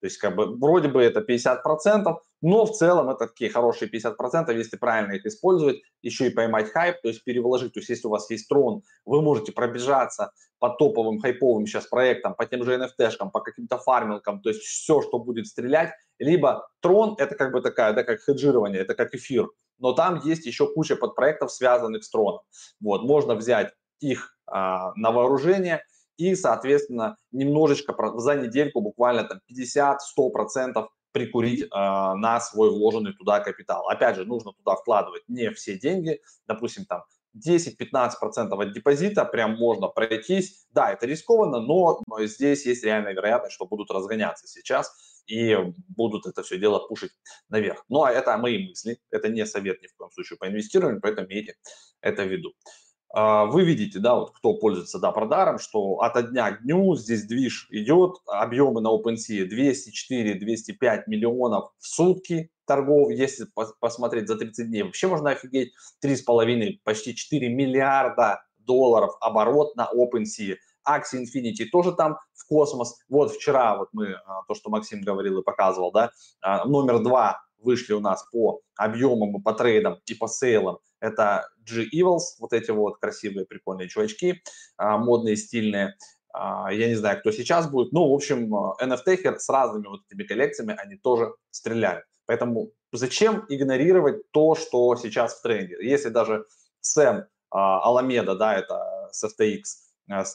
То 0.00 0.06
есть, 0.06 0.18
как 0.18 0.36
бы, 0.36 0.56
вроде 0.56 0.88
бы 0.88 1.02
это 1.02 1.20
50%, 1.20 2.16
но 2.42 2.66
в 2.66 2.72
целом 2.72 3.08
это 3.08 3.26
такие 3.26 3.50
хорошие 3.50 3.90
50%, 3.90 4.54
если 4.54 4.76
правильно 4.76 5.12
их 5.12 5.24
использовать, 5.24 5.80
еще 6.02 6.26
и 6.26 6.30
поймать 6.30 6.70
хайп, 6.70 7.00
то 7.02 7.08
есть 7.08 7.24
перевложить. 7.24 7.72
То 7.72 7.80
есть, 7.80 7.88
если 7.88 8.06
у 8.06 8.10
вас 8.10 8.30
есть 8.30 8.48
трон, 8.48 8.82
вы 9.06 9.22
можете 9.22 9.52
пробежаться 9.52 10.32
по 10.58 10.68
топовым 10.68 11.18
хайповым 11.18 11.66
сейчас 11.66 11.86
проектам, 11.86 12.34
по 12.34 12.44
тем 12.46 12.64
же 12.64 12.76
NFT-шкам, 12.76 13.30
по 13.30 13.40
каким-то 13.40 13.78
фармилкам, 13.78 14.40
то 14.40 14.50
есть 14.50 14.62
все, 14.62 15.00
что 15.00 15.18
будет 15.18 15.46
стрелять. 15.46 15.92
Либо 16.18 16.68
трон– 16.80 17.14
это 17.18 17.34
как 17.34 17.52
бы 17.52 17.60
такая, 17.60 17.92
да, 17.92 18.04
как 18.04 18.20
хеджирование, 18.20 18.80
это 18.80 18.94
как 18.94 19.14
эфир. 19.14 19.48
Но 19.78 19.92
там 19.92 20.20
есть 20.24 20.46
еще 20.46 20.72
куча 20.72 20.96
подпроектов, 20.96 21.52
связанных 21.52 22.04
с 22.04 22.10
троном. 22.10 22.40
Вот, 22.80 23.02
можно 23.02 23.34
взять 23.34 23.72
их 24.00 24.36
а, 24.46 24.92
на 24.96 25.10
вооружение– 25.10 25.82
и, 26.16 26.34
соответственно, 26.34 27.16
немножечко 27.32 27.94
за 28.16 28.36
недельку 28.36 28.80
буквально 28.80 29.24
там 29.24 29.40
50-100% 29.50 30.86
прикурить 31.12 31.62
э, 31.62 31.66
на 31.70 32.40
свой 32.40 32.70
вложенный 32.70 33.14
туда 33.14 33.40
капитал. 33.40 33.88
Опять 33.88 34.16
же, 34.16 34.26
нужно 34.26 34.52
туда 34.52 34.74
вкладывать 34.74 35.22
не 35.28 35.50
все 35.50 35.78
деньги, 35.78 36.20
допустим, 36.46 36.84
там 36.84 37.04
10-15% 37.36 38.12
от 38.50 38.72
депозита, 38.72 39.24
прям 39.24 39.56
можно 39.56 39.88
пройтись. 39.88 40.66
Да, 40.70 40.92
это 40.92 41.06
рискованно, 41.06 41.60
но 41.60 42.02
здесь 42.20 42.66
есть 42.66 42.84
реальная 42.84 43.12
вероятность, 43.12 43.54
что 43.54 43.66
будут 43.66 43.90
разгоняться 43.90 44.46
сейчас 44.46 44.92
и 45.26 45.56
будут 45.88 46.26
это 46.26 46.42
все 46.42 46.58
дело 46.58 46.78
пушить 46.78 47.12
наверх. 47.48 47.84
Ну, 47.88 48.04
а 48.04 48.12
это 48.12 48.36
мои 48.38 48.68
мысли, 48.68 48.98
это 49.10 49.28
не 49.28 49.44
совет 49.46 49.82
ни 49.82 49.86
в 49.86 49.96
коем 49.96 50.10
случае 50.10 50.38
по 50.38 50.48
инвестированию, 50.48 51.00
поэтому 51.00 51.26
имейте 51.28 51.56
это 52.00 52.24
в 52.24 52.28
виду. 52.28 52.54
А, 53.18 53.46
вы 53.46 53.64
видите, 53.64 53.98
да, 53.98 54.14
вот 54.14 54.32
кто 54.32 54.52
пользуется, 54.52 54.98
да, 54.98 55.10
продаром, 55.10 55.58
что 55.58 56.00
от 56.00 56.32
дня 56.32 56.50
к 56.50 56.62
дню 56.64 56.94
здесь 56.96 57.24
движ 57.24 57.66
идет, 57.70 58.16
объемы 58.26 58.82
на 58.82 58.88
OpenSea 58.88 59.48
204-205 59.48 61.04
миллионов 61.06 61.70
в 61.78 61.86
сутки 61.86 62.50
торгов, 62.66 63.10
если 63.10 63.46
посмотреть 63.80 64.28
за 64.28 64.36
30 64.36 64.68
дней, 64.68 64.82
вообще 64.82 65.06
можно 65.06 65.30
офигеть, 65.30 65.72
3,5, 66.04 66.80
почти 66.84 67.14
4 67.14 67.48
миллиарда 67.48 68.42
долларов 68.58 69.16
оборот 69.22 69.74
на 69.76 69.88
OpenSea. 69.90 70.56
Axie 70.86 71.22
Infinity 71.22 71.70
тоже 71.72 71.92
там 71.92 72.18
в 72.34 72.46
космос. 72.46 72.98
Вот 73.08 73.32
вчера, 73.32 73.78
вот 73.78 73.88
мы, 73.92 74.12
а, 74.26 74.42
то, 74.46 74.54
что 74.54 74.68
Максим 74.68 75.00
говорил 75.00 75.38
и 75.40 75.42
показывал, 75.42 75.90
да, 75.90 76.10
а, 76.42 76.66
номер 76.66 77.02
два 77.02 77.45
вышли 77.58 77.92
у 77.92 78.00
нас 78.00 78.24
по 78.32 78.60
объемам, 78.76 79.42
по 79.42 79.52
трейдам 79.52 80.00
и 80.06 80.14
по 80.14 80.28
сейлам. 80.28 80.78
Это 81.00 81.48
G-Evils, 81.58 82.38
вот 82.38 82.52
эти 82.52 82.70
вот 82.70 82.98
красивые, 82.98 83.46
прикольные 83.46 83.88
чувачки, 83.88 84.42
а, 84.76 84.98
модные, 84.98 85.36
стильные. 85.36 85.96
А, 86.32 86.72
я 86.72 86.88
не 86.88 86.94
знаю, 86.94 87.20
кто 87.20 87.30
сейчас 87.30 87.70
будет. 87.70 87.92
Ну, 87.92 88.08
в 88.10 88.14
общем, 88.14 88.54
NFT 88.54 89.38
с 89.38 89.48
разными 89.48 89.86
вот 89.86 90.00
этими 90.08 90.24
коллекциями, 90.24 90.74
они 90.78 90.96
тоже 90.96 91.34
стреляют. 91.50 92.04
Поэтому 92.26 92.72
зачем 92.92 93.44
игнорировать 93.48 94.30
то, 94.32 94.54
что 94.54 94.96
сейчас 94.96 95.38
в 95.38 95.42
тренде? 95.42 95.76
Если 95.80 96.08
даже 96.08 96.46
Сэм 96.80 97.24
Аламеда, 97.50 98.34
да, 98.34 98.56
это 98.56 99.08
с 99.12 99.24
FTX, 99.24 99.62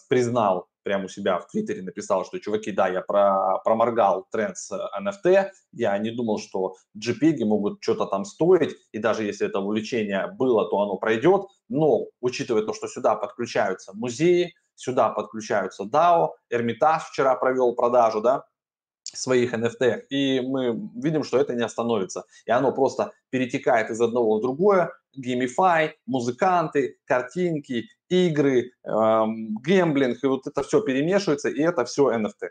признал 0.07 0.70
прямо 0.83 1.05
у 1.05 1.07
себя 1.07 1.39
в 1.39 1.47
Твиттере, 1.47 1.81
написал, 1.81 2.25
что, 2.25 2.39
чуваки, 2.39 2.71
да, 2.71 2.87
я 2.87 3.01
про, 3.01 3.59
проморгал 3.63 4.27
тренд 4.31 4.57
с 4.57 4.71
NFT, 4.71 5.49
я 5.73 5.97
не 5.97 6.11
думал, 6.11 6.39
что 6.39 6.75
JPEG 6.97 7.45
могут 7.45 7.81
что-то 7.81 8.05
там 8.05 8.25
стоить, 8.25 8.75
и 8.91 8.99
даже 8.99 9.23
если 9.23 9.47
это 9.47 9.59
увлечение 9.59 10.27
было, 10.37 10.69
то 10.69 10.79
оно 10.79 10.97
пройдет, 10.97 11.43
но 11.69 12.05
учитывая 12.19 12.63
то, 12.63 12.73
что 12.73 12.87
сюда 12.87 13.15
подключаются 13.15 13.93
музеи, 13.93 14.53
сюда 14.75 15.09
подключаются 15.09 15.83
DAO, 15.83 16.29
Эрмитаж 16.49 17.03
вчера 17.03 17.35
провел 17.35 17.75
продажу, 17.75 18.21
да, 18.21 18.43
своих 19.03 19.53
NFT, 19.53 20.03
и 20.09 20.39
мы 20.41 20.89
видим, 20.95 21.23
что 21.23 21.37
это 21.37 21.53
не 21.53 21.63
остановится, 21.63 22.25
и 22.45 22.51
оно 22.51 22.71
просто 22.71 23.11
перетекает 23.29 23.89
из 23.89 23.99
одного 23.99 24.37
в 24.37 24.41
другое, 24.41 24.91
геймифай, 25.13 25.95
музыканты, 26.05 26.97
картинки, 27.05 27.85
игры, 28.11 28.71
гемблинг, 28.83 30.23
и 30.23 30.27
вот 30.27 30.45
это 30.45 30.63
все 30.63 30.81
перемешивается, 30.81 31.49
и 31.49 31.61
это 31.61 31.85
все 31.85 32.11
NFT. 32.11 32.49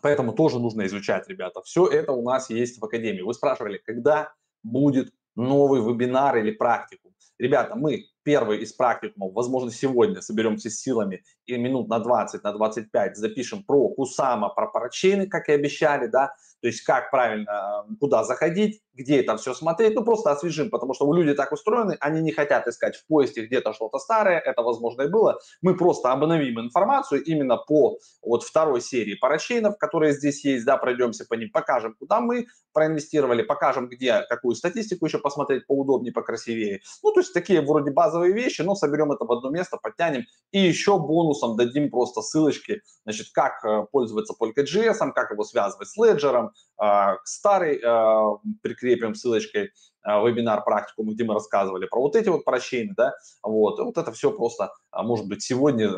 Поэтому 0.00 0.32
тоже 0.32 0.58
нужно 0.58 0.86
изучать, 0.86 1.28
ребята. 1.28 1.60
Все 1.62 1.86
это 1.86 2.12
у 2.12 2.22
нас 2.22 2.48
есть 2.48 2.80
в 2.80 2.84
Академии. 2.84 3.20
Вы 3.20 3.34
спрашивали, 3.34 3.78
когда 3.84 4.32
будет 4.62 5.12
новый 5.36 5.80
вебинар 5.80 6.36
или 6.36 6.52
практикум. 6.52 7.12
Ребята, 7.38 7.74
мы 7.74 8.04
первый 8.22 8.58
из 8.58 8.72
практикумов, 8.72 9.32
возможно, 9.32 9.70
сегодня 9.70 10.20
соберемся 10.20 10.68
с 10.70 10.78
силами 10.78 11.22
и 11.46 11.56
минут 11.56 11.88
на 11.88 11.98
20, 11.98 12.44
на 12.44 12.52
25 12.52 13.16
запишем 13.16 13.64
про 13.64 13.88
Кусама, 13.88 14.50
про 14.50 14.66
парачейны, 14.66 15.26
как 15.26 15.48
и 15.48 15.52
обещали, 15.52 16.06
да, 16.06 16.34
то 16.60 16.68
есть 16.68 16.82
как 16.82 17.10
правильно, 17.10 17.84
э, 17.88 17.94
куда 18.00 18.24
заходить, 18.24 18.82
где 18.94 19.20
это 19.20 19.36
все 19.36 19.54
смотреть, 19.54 19.94
ну 19.94 20.04
просто 20.04 20.30
освежим, 20.30 20.70
потому 20.70 20.94
что 20.94 21.12
люди 21.12 21.34
так 21.34 21.52
устроены, 21.52 21.96
они 22.00 22.20
не 22.20 22.32
хотят 22.32 22.66
искать 22.66 22.96
в 22.96 23.06
поиске 23.06 23.46
где-то 23.46 23.72
что-то 23.72 23.98
старое, 23.98 24.38
это 24.38 24.62
возможно 24.62 25.02
и 25.02 25.08
было, 25.08 25.38
мы 25.62 25.76
просто 25.76 26.12
обновим 26.12 26.60
информацию 26.60 27.22
именно 27.24 27.56
по 27.56 27.98
вот 28.22 28.42
второй 28.42 28.80
серии 28.80 29.14
парачейнов, 29.14 29.78
которые 29.78 30.12
здесь 30.12 30.44
есть, 30.44 30.64
да, 30.66 30.76
пройдемся 30.76 31.24
по 31.26 31.34
ним, 31.34 31.50
покажем, 31.50 31.94
куда 31.98 32.20
мы 32.20 32.46
проинвестировали, 32.72 33.42
покажем, 33.42 33.88
где, 33.88 34.22
какую 34.28 34.54
статистику 34.54 35.06
еще 35.06 35.18
посмотреть 35.18 35.66
поудобнее, 35.66 36.12
покрасивее, 36.12 36.80
ну 37.02 37.12
то 37.12 37.20
есть 37.20 37.32
такие 37.32 37.62
вроде 37.62 37.90
базовые 37.90 38.32
вещи, 38.32 38.62
но 38.62 38.74
соберем 38.74 39.12
это 39.12 39.24
в 39.24 39.32
одно 39.32 39.50
место, 39.50 39.78
подтянем 39.82 40.24
и 40.52 40.60
еще 40.60 40.98
бонусом 40.98 41.56
дадим 41.56 41.90
просто 41.90 42.20
ссылочки, 42.20 42.82
значит, 43.04 43.28
как 43.32 43.64
э, 43.64 43.86
пользоваться 43.90 44.34
Polka.js, 44.38 45.12
как 45.14 45.30
его 45.30 45.44
связывать 45.44 45.88
с 45.88 45.98
Ledger, 45.98 46.49
а, 46.76 47.16
старый 47.24 47.80
а, 47.84 48.36
прикрепим 48.62 49.14
ссылочкой 49.14 49.70
а, 50.02 50.26
вебинар 50.26 50.64
практикум, 50.64 51.10
где 51.10 51.24
мы 51.24 51.34
рассказывали 51.34 51.86
про 51.86 52.00
вот 52.00 52.16
эти 52.16 52.28
вот 52.28 52.44
прощения, 52.44 52.94
да, 52.96 53.12
вот, 53.42 53.78
и 53.78 53.82
вот 53.82 53.98
это 53.98 54.12
все 54.12 54.32
просто, 54.32 54.72
может 54.92 55.28
быть, 55.28 55.42
сегодня 55.42 55.90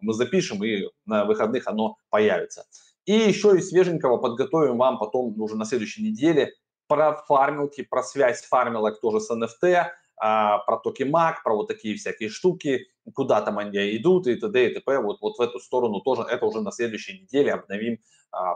мы 0.00 0.14
запишем, 0.14 0.64
и 0.64 0.88
на 1.06 1.24
выходных 1.24 1.66
оно 1.66 1.96
появится. 2.10 2.64
И 3.04 3.12
еще 3.12 3.56
из 3.56 3.68
свеженького 3.68 4.18
подготовим 4.18 4.78
вам 4.78 4.98
потом 4.98 5.38
уже 5.40 5.56
на 5.56 5.64
следующей 5.64 6.02
неделе 6.02 6.52
про 6.86 7.16
фармилки, 7.26 7.82
про 7.82 8.02
связь 8.02 8.42
фармилок 8.42 9.00
тоже 9.00 9.20
с 9.20 9.30
NFT, 9.30 9.86
про 10.16 10.80
токи 10.84 11.02
Mac, 11.02 11.36
про 11.42 11.56
вот 11.56 11.66
такие 11.66 11.96
всякие 11.96 12.28
штуки, 12.28 12.86
куда 13.12 13.40
там 13.40 13.58
они 13.58 13.96
идут 13.96 14.28
и 14.28 14.36
т.д. 14.36 14.70
и 14.70 14.74
т.п. 14.74 15.00
Вот, 15.00 15.20
вот 15.20 15.36
в 15.36 15.40
эту 15.40 15.58
сторону 15.58 16.00
тоже, 16.00 16.22
это 16.22 16.46
уже 16.46 16.60
на 16.60 16.70
следующей 16.70 17.20
неделе 17.20 17.52
обновим 17.52 17.98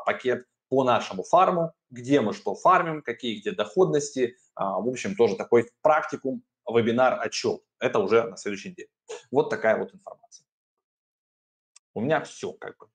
пакет 0.04 0.44
по 0.68 0.84
нашему 0.84 1.22
фарму, 1.22 1.72
где 1.90 2.20
мы 2.20 2.32
что 2.32 2.54
фармим, 2.54 3.02
какие 3.02 3.40
где 3.40 3.52
доходности. 3.52 4.36
А, 4.54 4.80
в 4.80 4.88
общем, 4.88 5.14
тоже 5.16 5.36
такой 5.36 5.70
практикум, 5.82 6.42
вебинар, 6.68 7.18
отчет. 7.20 7.62
Это 7.78 7.98
уже 7.98 8.24
на 8.24 8.36
следующий 8.36 8.70
день. 8.70 8.88
Вот 9.30 9.50
такая 9.50 9.78
вот 9.78 9.94
информация. 9.94 10.46
У 11.94 12.00
меня 12.00 12.20
все 12.20 12.52
как 12.52 12.76
бы. 12.78 12.88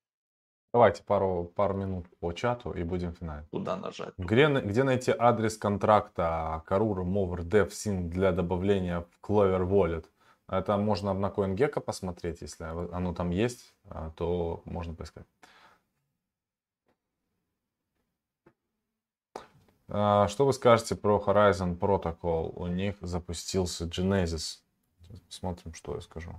Давайте 0.74 1.04
пару, 1.04 1.52
пару 1.54 1.74
минут 1.76 2.08
по 2.20 2.32
чату 2.32 2.72
и 2.72 2.84
будем 2.84 3.14
финалить. 3.14 3.50
Куда 3.50 3.76
нажать? 3.76 4.14
Где, 4.18 4.48
где 4.48 4.84
найти 4.84 5.14
адрес 5.18 5.58
контракта 5.58 6.64
Karura 6.66 7.04
Mover 7.04 7.42
Dev 7.42 7.70
Sync 7.70 8.08
для 8.08 8.32
добавления 8.32 9.02
в 9.02 9.20
Clover 9.22 9.68
Wallet? 9.68 10.06
Это 10.48 10.78
можно 10.78 11.14
на 11.14 11.28
CoinGecko 11.28 11.82
посмотреть, 11.82 12.42
если 12.42 12.64
оно 12.64 13.14
там 13.14 13.32
есть, 13.32 13.74
а, 13.90 14.12
то 14.12 14.62
можно 14.66 14.94
поискать. 14.94 15.26
Что 19.92 20.46
вы 20.46 20.54
скажете 20.54 20.96
про 20.96 21.22
Horizon 21.26 21.78
Protocol? 21.78 22.54
У 22.56 22.68
них 22.68 22.96
запустился 23.02 23.86
Genesis. 23.86 24.60
Смотрим, 25.28 25.74
что 25.74 25.96
я 25.96 26.02
скажу. 26.02 26.32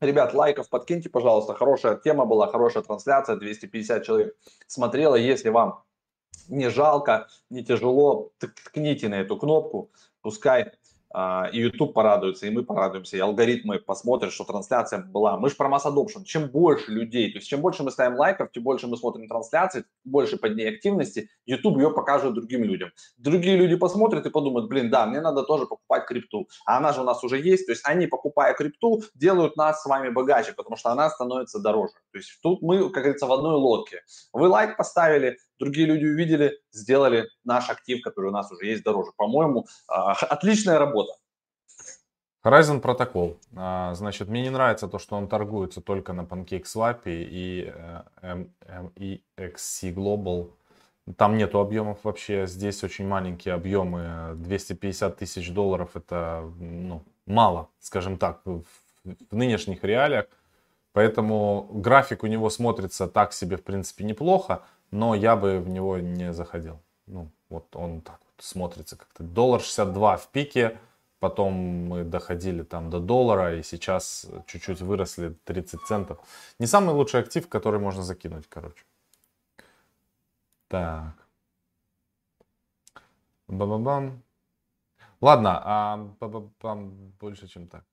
Ребят, 0.00 0.32
лайков 0.32 0.70
подкиньте, 0.70 1.10
пожалуйста. 1.10 1.54
Хорошая 1.54 1.96
тема 1.96 2.24
была, 2.24 2.46
хорошая 2.46 2.84
трансляция. 2.84 3.36
250 3.36 4.04
человек 4.04 4.36
смотрело. 4.66 5.16
Если 5.16 5.50
вам 5.50 5.82
не 6.48 6.70
жалко, 6.70 7.28
не 7.50 7.64
тяжело, 7.64 8.30
ткните 8.38 9.08
на 9.08 9.16
эту 9.16 9.36
кнопку. 9.36 9.90
Пускай 10.22 10.62
а, 10.62 10.72
и 11.14 11.58
YouTube 11.58 11.94
порадуется, 11.94 12.46
и 12.46 12.50
мы 12.50 12.64
порадуемся, 12.64 13.16
и 13.16 13.20
алгоритмы 13.20 13.78
посмотрят, 13.78 14.32
что 14.32 14.44
трансляция 14.44 15.00
была. 15.00 15.38
Мы 15.38 15.48
же 15.48 15.56
про 15.56 15.68
масс 15.68 15.86
adoption. 15.86 16.24
Чем 16.24 16.48
больше 16.48 16.90
людей, 16.90 17.32
то 17.32 17.38
есть 17.38 17.48
чем 17.48 17.60
больше 17.60 17.82
мы 17.82 17.90
ставим 17.90 18.16
лайков, 18.16 18.52
тем 18.52 18.62
больше 18.62 18.86
мы 18.86 18.96
смотрим 18.96 19.26
трансляции, 19.26 19.84
больше 20.04 20.36
под 20.36 20.56
ней 20.56 20.68
активности, 20.68 21.30
YouTube 21.46 21.78
ее 21.78 21.90
покажет 21.90 22.34
другим 22.34 22.62
людям. 22.64 22.90
Другие 23.16 23.56
люди 23.56 23.76
посмотрят 23.76 24.26
и 24.26 24.30
подумают, 24.30 24.68
блин, 24.68 24.90
да, 24.90 25.06
мне 25.06 25.20
надо 25.20 25.44
тоже 25.44 25.66
покупать 25.66 26.06
крипту. 26.06 26.48
А 26.66 26.76
она 26.76 26.92
же 26.92 27.00
у 27.00 27.04
нас 27.04 27.24
уже 27.24 27.40
есть. 27.40 27.66
То 27.66 27.72
есть 27.72 27.82
они, 27.86 28.06
покупая 28.06 28.52
крипту, 28.52 29.02
делают 29.14 29.56
нас 29.56 29.82
с 29.82 29.86
вами 29.86 30.10
богаче, 30.10 30.52
потому 30.52 30.76
что 30.76 30.90
она 30.90 31.08
становится 31.08 31.58
дороже. 31.58 31.94
То 32.12 32.18
есть 32.18 32.38
тут 32.42 32.60
мы, 32.60 32.90
как 32.90 33.04
говорится, 33.04 33.26
в 33.26 33.32
одной 33.32 33.54
лодке. 33.54 34.02
Вы 34.32 34.48
лайк 34.48 34.76
поставили, 34.76 35.38
другие 35.58 35.86
люди 35.86 36.04
увидели, 36.04 36.58
сделали 36.72 37.28
наш 37.44 37.70
актив, 37.70 38.02
который 38.02 38.30
у 38.30 38.32
нас 38.32 38.50
уже 38.50 38.66
есть 38.66 38.82
дороже. 38.82 39.10
По-моему, 39.16 39.66
а, 39.88 40.12
отличная 40.12 40.78
работа. 40.78 41.12
Horizon 42.44 42.80
протокол. 42.80 43.36
А, 43.56 43.94
значит, 43.94 44.28
мне 44.28 44.42
не 44.42 44.50
нравится 44.50 44.88
то, 44.88 44.98
что 44.98 45.16
он 45.16 45.28
торгуется 45.28 45.80
только 45.80 46.12
на 46.12 46.22
PancakeSwap 46.22 47.00
и, 47.06 47.72
э, 48.22 48.44
и 48.96 49.22
XC 49.36 49.92
Global. 49.92 50.52
Там 51.16 51.36
нету 51.36 51.58
объемов 51.58 51.98
вообще. 52.04 52.46
Здесь 52.46 52.84
очень 52.84 53.06
маленькие 53.06 53.54
объемы. 53.54 54.34
250 54.36 55.16
тысяч 55.16 55.52
долларов 55.52 55.90
это 55.94 56.50
ну, 56.58 57.02
мало, 57.26 57.68
скажем 57.80 58.18
так, 58.18 58.40
в, 58.44 58.62
в 59.04 59.36
нынешних 59.36 59.82
реалиях. 59.82 60.26
Поэтому 60.92 61.68
график 61.72 62.24
у 62.24 62.26
него 62.26 62.50
смотрится 62.50 63.06
так 63.06 63.32
себе, 63.32 63.56
в 63.56 63.62
принципе, 63.62 64.04
неплохо, 64.04 64.62
но 64.90 65.14
я 65.14 65.36
бы 65.36 65.60
в 65.60 65.68
него 65.68 65.98
не 65.98 66.32
заходил. 66.32 66.80
Ну, 67.06 67.30
вот 67.48 67.74
он 67.76 68.00
так 68.00 68.20
вот 68.20 68.44
смотрится 68.44 68.96
как-то. 68.96 69.22
Доллар 69.22 69.60
62 69.60 70.16
в 70.16 70.28
пике, 70.28 70.78
потом 71.20 71.52
мы 71.54 72.04
доходили 72.04 72.62
там 72.62 72.90
до 72.90 73.00
доллара, 73.00 73.58
и 73.58 73.62
сейчас 73.62 74.26
чуть-чуть 74.46 74.80
выросли 74.80 75.34
30 75.44 75.80
центов. 75.82 76.18
Не 76.58 76.66
самый 76.66 76.94
лучший 76.94 77.20
актив, 77.20 77.48
который 77.48 77.80
можно 77.80 78.02
закинуть, 78.02 78.46
короче. 78.48 78.84
Так. 80.68 81.14
Ба-ба-бам. 83.48 84.22
Ладно, 85.20 85.60
а 85.64 85.96
ба-ба-бам 86.20 87.12
больше, 87.18 87.48
чем 87.48 87.66
так. 87.66 87.84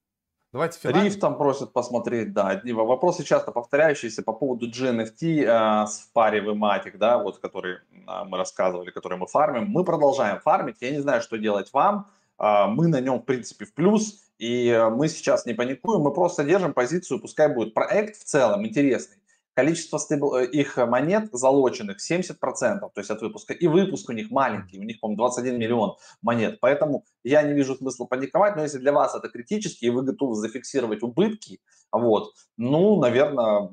Давайте 0.55 0.79
финал. 0.79 1.03
Риф 1.03 1.19
там 1.19 1.35
просят 1.35 1.73
посмотреть, 1.73 2.31
да. 2.31 2.61
Вопросы 2.63 3.25
часто 3.25 3.51
повторяющиеся 3.51 4.23
по 4.23 4.31
поводу 4.31 4.69
GNFT 4.69 5.43
э, 5.43 5.85
с 5.85 6.09
паре 6.13 6.39
Vmatic, 6.39 6.95
да, 6.97 7.17
вот, 7.17 7.39
который 7.39 7.73
э, 7.73 8.23
мы 8.25 8.37
рассказывали, 8.37 8.89
который 8.89 9.17
мы 9.17 9.27
фармим. 9.27 9.67
Мы 9.67 9.83
продолжаем 9.83 10.39
фармить. 10.39 10.77
Я 10.79 10.91
не 10.91 11.01
знаю, 11.01 11.21
что 11.21 11.37
делать 11.37 11.73
вам. 11.73 12.07
Э, 12.39 12.67
мы 12.67 12.87
на 12.87 13.01
нем, 13.01 13.19
в 13.19 13.25
принципе, 13.25 13.65
в 13.65 13.73
плюс. 13.73 14.23
И 14.39 14.69
э, 14.69 14.89
мы 14.89 15.09
сейчас 15.09 15.45
не 15.45 15.53
паникуем, 15.53 15.99
мы 15.99 16.13
просто 16.13 16.45
держим 16.45 16.73
позицию, 16.73 17.19
пускай 17.19 17.53
будет 17.53 17.73
проект 17.73 18.15
в 18.15 18.23
целом 18.23 18.65
интересный 18.65 19.17
количество 19.55 19.97
стейбл, 19.97 20.35
э, 20.35 20.45
их 20.45 20.77
монет 20.77 21.29
залоченных 21.31 21.97
70%, 21.99 22.91
то 22.93 23.01
есть 23.01 23.09
от 23.09 23.21
выпуска, 23.21 23.53
и 23.53 23.67
выпуск 23.67 24.09
у 24.09 24.13
них 24.13 24.29
маленький, 24.29 24.77
у 24.79 24.83
них, 24.83 24.99
по-моему, 24.99 25.17
21 25.17 25.57
миллион 25.57 25.95
монет, 26.21 26.59
поэтому 26.59 27.05
я 27.23 27.41
не 27.41 27.53
вижу 27.53 27.75
смысла 27.75 28.05
паниковать, 28.05 28.55
но 28.55 28.63
если 28.63 28.77
для 28.77 28.91
вас 28.91 29.15
это 29.15 29.29
критически, 29.29 29.85
и 29.85 29.89
вы 29.89 30.03
готовы 30.03 30.35
зафиксировать 30.35 31.01
убытки, 31.01 31.61
вот, 31.91 32.33
ну, 32.57 32.99
наверное, 32.99 33.71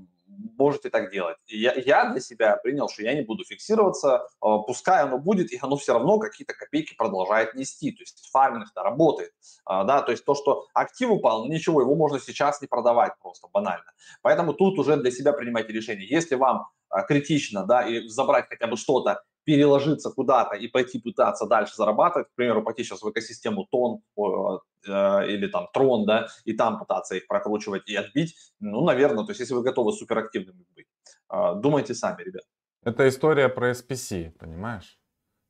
можете 0.59 0.91
так 0.91 1.11
делать. 1.11 1.37
Я, 1.47 1.75
я 1.75 2.11
для 2.11 2.21
себя 2.21 2.57
принял, 2.57 2.89
что 2.89 3.03
я 3.03 3.15
не 3.15 3.23
буду 3.23 3.45
фиксироваться, 3.45 4.27
а, 4.41 4.59
пускай 4.59 5.03
оно 5.03 5.19
будет, 5.19 5.53
и 5.53 5.59
оно 5.61 5.77
все 5.77 5.93
равно 5.93 6.19
какие-то 6.19 6.55
копейки 6.55 6.95
продолжает 6.95 7.55
нести, 7.55 7.93
то 7.93 8.03
есть 8.03 8.29
фарминг-то 8.33 8.83
работает, 8.83 9.33
а, 9.65 9.85
да, 9.85 10.03
то 10.03 10.13
есть 10.13 10.25
то, 10.25 10.35
что 10.35 10.67
актив 10.75 11.11
упал, 11.11 11.45
ну 11.45 11.53
ничего, 11.53 11.81
его 11.81 11.95
можно 11.95 12.19
сейчас 12.19 12.61
не 12.61 12.69
продавать 12.69 13.13
просто 13.21 13.49
банально. 13.53 13.93
Поэтому 14.23 14.55
тут 14.55 14.79
уже 14.79 14.97
для 14.97 15.11
себя 15.11 15.33
принимайте 15.33 15.73
решение. 15.73 16.07
Если 16.09 16.35
вам 16.35 16.67
а, 16.89 17.03
критично, 17.03 17.65
да, 17.65 17.87
и 17.87 18.07
забрать 18.09 18.47
хотя 18.49 18.67
бы 18.67 18.77
что-то 18.77 19.23
переложиться 19.45 20.11
куда-то 20.11 20.57
и 20.57 20.69
пойти 20.69 20.99
пытаться 20.99 21.47
дальше 21.47 21.75
зарабатывать, 21.77 22.29
к 22.29 22.35
примеру, 22.35 22.63
пойти 22.63 22.85
сейчас 22.85 23.03
в 23.03 23.11
экосистему 23.11 23.67
Тон 23.71 24.01
э, 24.17 25.29
или 25.29 25.47
там 25.49 25.69
Трон, 25.73 26.07
да, 26.07 26.29
и 26.45 26.53
там 26.53 26.79
пытаться 26.79 27.17
их 27.17 27.27
прокручивать 27.27 27.89
и 27.89 27.97
отбить, 27.97 28.35
ну, 28.61 28.85
наверное, 28.85 29.25
то 29.25 29.31
есть 29.31 29.41
если 29.41 29.55
вы 29.55 29.63
готовы 29.63 29.93
суперактивными 29.93 30.65
быть, 30.75 30.87
э, 31.33 31.55
думайте 31.57 31.95
сами, 31.95 32.23
ребят. 32.23 32.45
Это 32.85 33.09
история 33.09 33.49
про 33.49 33.71
SPC, 33.71 34.33
понимаешь? 34.33 34.99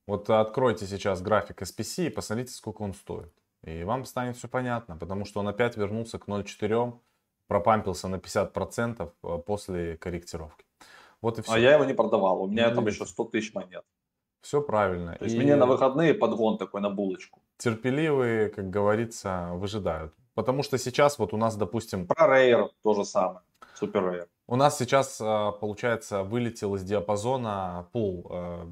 Вот 0.07 0.29
откройте 0.29 0.87
сейчас 0.87 1.23
график 1.23 1.63
SPC 1.63 2.07
и 2.07 2.11
посмотрите, 2.11 2.53
сколько 2.53 2.83
он 2.83 2.93
стоит. 2.93 3.33
И 3.65 3.85
вам 3.85 4.05
станет 4.05 4.37
все 4.37 4.49
понятно, 4.49 4.97
потому 4.97 5.25
что 5.25 5.41
он 5.41 5.49
опять 5.49 5.77
вернулся 5.77 6.19
к 6.19 6.27
0.4, 6.27 6.99
пропампился 7.47 8.09
на 8.09 8.17
50% 8.17 9.13
э, 9.23 9.39
после 9.47 9.97
корректировки. 9.97 10.65
Вот 11.23 11.39
и 11.39 11.43
все. 11.43 11.53
А 11.53 11.59
я 11.59 11.75
его 11.75 11.85
не 11.85 11.95
продавал, 11.95 12.43
у 12.43 12.47
меня 12.49 12.69
ну, 12.69 12.75
там 12.75 12.87
еще 12.87 13.07
100 13.07 13.25
тысяч 13.27 13.55
монет. 13.55 13.85
Все 14.43 14.61
правильно. 14.61 15.15
То 15.15 15.25
есть 15.25 15.37
и... 15.37 15.39
мне 15.39 15.57
на 15.57 15.67
выходные 15.67 16.15
подгон 16.15 16.59
такой 16.59 16.81
на 16.81 16.91
булочку. 16.91 17.41
Терпеливые, 17.59 18.49
как 18.49 18.71
говорится, 18.71 19.51
выжидают. 19.55 20.13
Потому 20.35 20.65
что 20.65 20.79
сейчас 20.79 21.19
вот 21.19 21.33
у 21.33 21.37
нас, 21.37 21.57
допустим... 21.57 22.07
Про 22.07 22.27
Рейер 22.27 22.71
то 22.83 22.95
же 22.95 23.05
самое. 23.05 23.43
Супер 23.75 24.11
Рейер. 24.11 24.29
У 24.49 24.57
нас 24.57 24.79
сейчас, 24.79 25.21
а, 25.21 25.53
получается, 25.53 26.25
вылетел 26.25 26.75
из 26.75 26.83
диапазона 26.83 27.87
пул 27.93 28.27
а, 28.31 28.67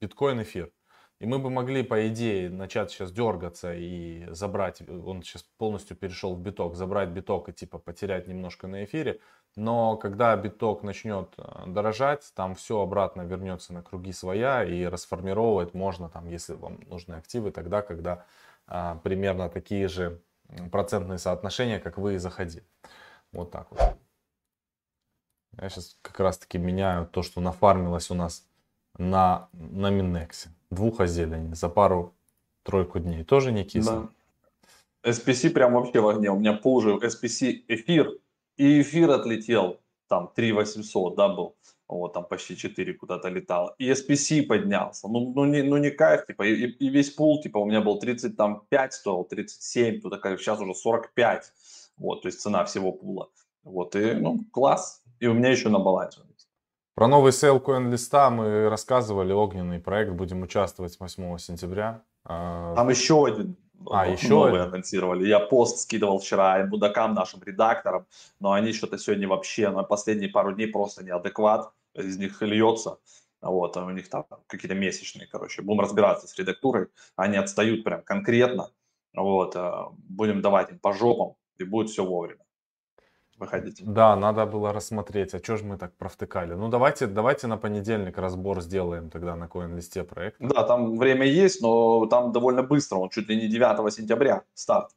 биткоин-эфир. 0.00 0.70
И 1.20 1.26
мы 1.26 1.38
бы 1.38 1.48
могли, 1.48 1.82
по 1.82 2.08
идее, 2.08 2.50
начать 2.50 2.90
сейчас 2.90 3.12
дергаться 3.12 3.74
и 3.74 4.26
забрать, 4.30 4.82
он 4.88 5.22
сейчас 5.22 5.42
полностью 5.42 5.96
перешел 5.96 6.34
в 6.34 6.40
биток, 6.40 6.74
забрать 6.74 7.10
биток 7.10 7.48
и 7.48 7.52
типа 7.52 7.78
потерять 7.78 8.26
немножко 8.26 8.66
на 8.66 8.84
эфире. 8.84 9.20
Но 9.56 9.96
когда 9.96 10.36
биток 10.36 10.82
начнет 10.82 11.32
э, 11.38 11.64
дорожать, 11.68 12.32
там 12.34 12.56
все 12.56 12.80
обратно 12.80 13.22
вернется 13.22 13.72
на 13.72 13.82
круги 13.82 14.12
своя 14.12 14.64
и 14.64 14.84
расформировать 14.84 15.74
можно, 15.74 16.08
там, 16.08 16.26
если 16.26 16.54
вам 16.54 16.80
нужны 16.88 17.14
активы, 17.14 17.52
тогда, 17.52 17.80
когда 17.80 18.26
а, 18.66 18.96
примерно 18.96 19.48
такие 19.48 19.86
же 19.86 20.20
процентные 20.72 21.18
соотношения, 21.18 21.78
как 21.78 21.98
вы 21.98 22.14
и 22.14 22.18
заходили. 22.18 22.66
Вот 23.32 23.52
так 23.52 23.70
вот. 23.70 23.80
Я 25.60 25.68
сейчас 25.68 25.96
как 26.02 26.18
раз 26.18 26.38
таки 26.38 26.58
меняю 26.58 27.06
то, 27.06 27.22
что 27.22 27.40
нафармилось 27.40 28.10
у 28.10 28.14
нас 28.14 28.44
на, 28.98 29.48
на 29.52 29.90
Минексе. 29.90 30.50
Двух 30.70 31.00
озелени 31.00 31.54
за 31.54 31.68
пару-тройку 31.68 32.98
дней. 32.98 33.24
Тоже 33.24 33.52
не 33.52 33.64
кисло. 33.64 34.08
Да. 35.02 35.10
SPC 35.10 35.50
прям 35.50 35.74
вообще 35.74 36.00
в 36.00 36.08
огне. 36.08 36.30
У 36.30 36.38
меня 36.38 36.54
позже 36.54 36.96
SPC 36.96 37.64
эфир, 37.68 38.10
и 38.56 38.80
эфир 38.80 39.10
отлетел, 39.10 39.80
там 40.08 40.30
3800, 40.34 41.16
да, 41.16 41.28
был. 41.28 41.56
Вот, 41.86 42.14
там 42.14 42.24
почти 42.24 42.56
4 42.56 42.94
куда-то 42.94 43.28
летал. 43.28 43.74
И 43.78 43.90
SPC 43.90 44.44
поднялся. 44.44 45.06
Ну, 45.06 45.32
ну, 45.34 45.44
не, 45.44 45.62
ну 45.62 45.76
не 45.76 45.90
кайф, 45.90 46.26
типа, 46.26 46.44
и, 46.44 46.66
и 46.66 46.88
весь 46.88 47.10
пул, 47.10 47.42
типа, 47.42 47.58
у 47.58 47.66
меня 47.66 47.82
был 47.82 47.98
35 47.98 48.92
стоил, 48.94 49.24
37, 49.24 50.00
тут 50.00 50.10
такая, 50.10 50.38
сейчас 50.38 50.60
уже 50.60 50.74
45. 50.74 51.52
Вот, 51.98 52.22
то 52.22 52.28
есть 52.28 52.40
цена 52.40 52.64
всего 52.64 52.90
пула. 52.90 53.28
Вот, 53.64 53.94
и, 53.96 54.14
ну, 54.14 54.44
класс. 54.50 55.02
И 55.20 55.26
у 55.26 55.34
меня 55.34 55.50
еще 55.50 55.68
на 55.68 55.78
балансе. 55.78 56.20
Про 56.94 57.08
новый 57.08 57.32
sale 57.32 57.60
листа 57.90 58.30
мы 58.30 58.68
рассказывали, 58.68 59.32
огненный 59.32 59.80
проект, 59.80 60.12
будем 60.12 60.42
участвовать 60.42 60.98
8 61.00 61.38
сентября. 61.38 62.04
А, 62.24 62.74
Там 62.76 62.88
еще 62.88 63.26
один 63.26 63.56
а, 63.90 64.06
еще 64.06 64.28
новый 64.28 64.60
один. 64.60 64.68
анонсировали. 64.72 65.26
Я 65.26 65.40
пост 65.40 65.78
скидывал 65.78 66.20
вчера 66.20 66.64
мудакам, 66.66 67.14
нашим 67.14 67.42
редакторам, 67.42 68.06
но 68.38 68.52
они 68.52 68.72
что-то 68.72 68.96
сегодня 68.98 69.26
вообще 69.26 69.70
на 69.70 69.82
последние 69.82 70.30
пару 70.30 70.52
дней 70.52 70.68
просто 70.68 71.04
неадекват, 71.04 71.72
из 71.94 72.16
них 72.16 72.40
льется. 72.40 72.98
Вот, 73.40 73.76
а 73.76 73.84
у 73.84 73.90
них 73.90 74.08
там 74.08 74.24
какие-то 74.46 74.76
месячные, 74.76 75.26
короче. 75.26 75.62
Будем 75.62 75.80
разбираться 75.80 76.28
с 76.28 76.38
редактурой. 76.38 76.86
Они 77.16 77.36
отстают 77.36 77.84
прям 77.84 78.02
конкретно. 78.02 78.70
Вот, 79.14 79.56
а, 79.56 79.88
будем 79.96 80.42
давать 80.42 80.70
им 80.70 80.78
по 80.78 80.92
жопам, 80.92 81.34
и 81.58 81.64
будет 81.64 81.90
все 81.90 82.04
вовремя 82.04 82.43
выходить. 83.38 83.82
Да, 83.84 84.16
надо 84.16 84.46
было 84.46 84.72
рассмотреть, 84.72 85.34
а 85.34 85.38
что 85.38 85.56
же 85.56 85.64
мы 85.64 85.76
так 85.78 85.94
провтыкали. 85.96 86.54
Ну 86.54 86.68
давайте, 86.68 87.06
давайте 87.06 87.46
на 87.46 87.56
понедельник 87.56 88.18
разбор 88.18 88.60
сделаем 88.60 89.10
тогда 89.10 89.36
на 89.36 89.48
коин-листе 89.48 90.04
проект. 90.04 90.36
Да, 90.40 90.64
там 90.64 90.96
время 90.96 91.26
есть, 91.26 91.60
но 91.62 92.06
там 92.06 92.32
довольно 92.32 92.62
быстро, 92.62 92.96
он 92.96 93.10
чуть 93.10 93.28
ли 93.28 93.36
не 93.36 93.48
9 93.48 93.92
сентября 93.92 94.42
старт. 94.54 94.90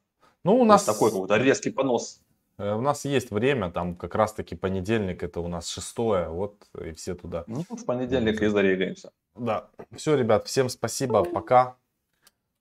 Ну 0.44 0.56
у 0.56 0.64
нас... 0.64 0.84
Такой 0.84 1.10
какой-то 1.10 1.36
резкий 1.36 1.70
понос. 1.70 2.20
Э, 2.58 2.74
у 2.74 2.80
нас 2.80 3.04
есть 3.04 3.30
время, 3.30 3.70
там 3.70 3.94
как 3.96 4.14
раз-таки 4.14 4.56
понедельник, 4.56 5.22
это 5.22 5.40
у 5.40 5.48
нас 5.48 5.68
шестое, 5.68 6.28
вот 6.28 6.68
и 6.80 6.92
все 6.92 7.14
туда. 7.14 7.44
Ну, 7.46 7.64
в 7.68 7.84
понедельник 7.84 8.42
и 8.42 8.46
зарегаемся. 8.48 9.12
Да. 9.34 9.68
Все, 9.96 10.16
ребят, 10.16 10.46
всем 10.46 10.68
спасибо, 10.68 11.24
пока. 11.24 11.76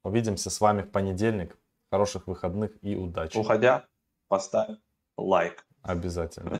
Увидимся 0.03 0.49
с 0.49 0.61
вами 0.61 0.83
в 0.83 0.91
понедельник. 0.91 1.57
Хороших 1.91 2.27
выходных 2.27 2.71
и 2.81 2.95
удачи. 2.95 3.37
Уходя, 3.37 3.85
поставь 4.27 4.77
лайк. 5.17 5.65
Обязательно. 5.87 6.51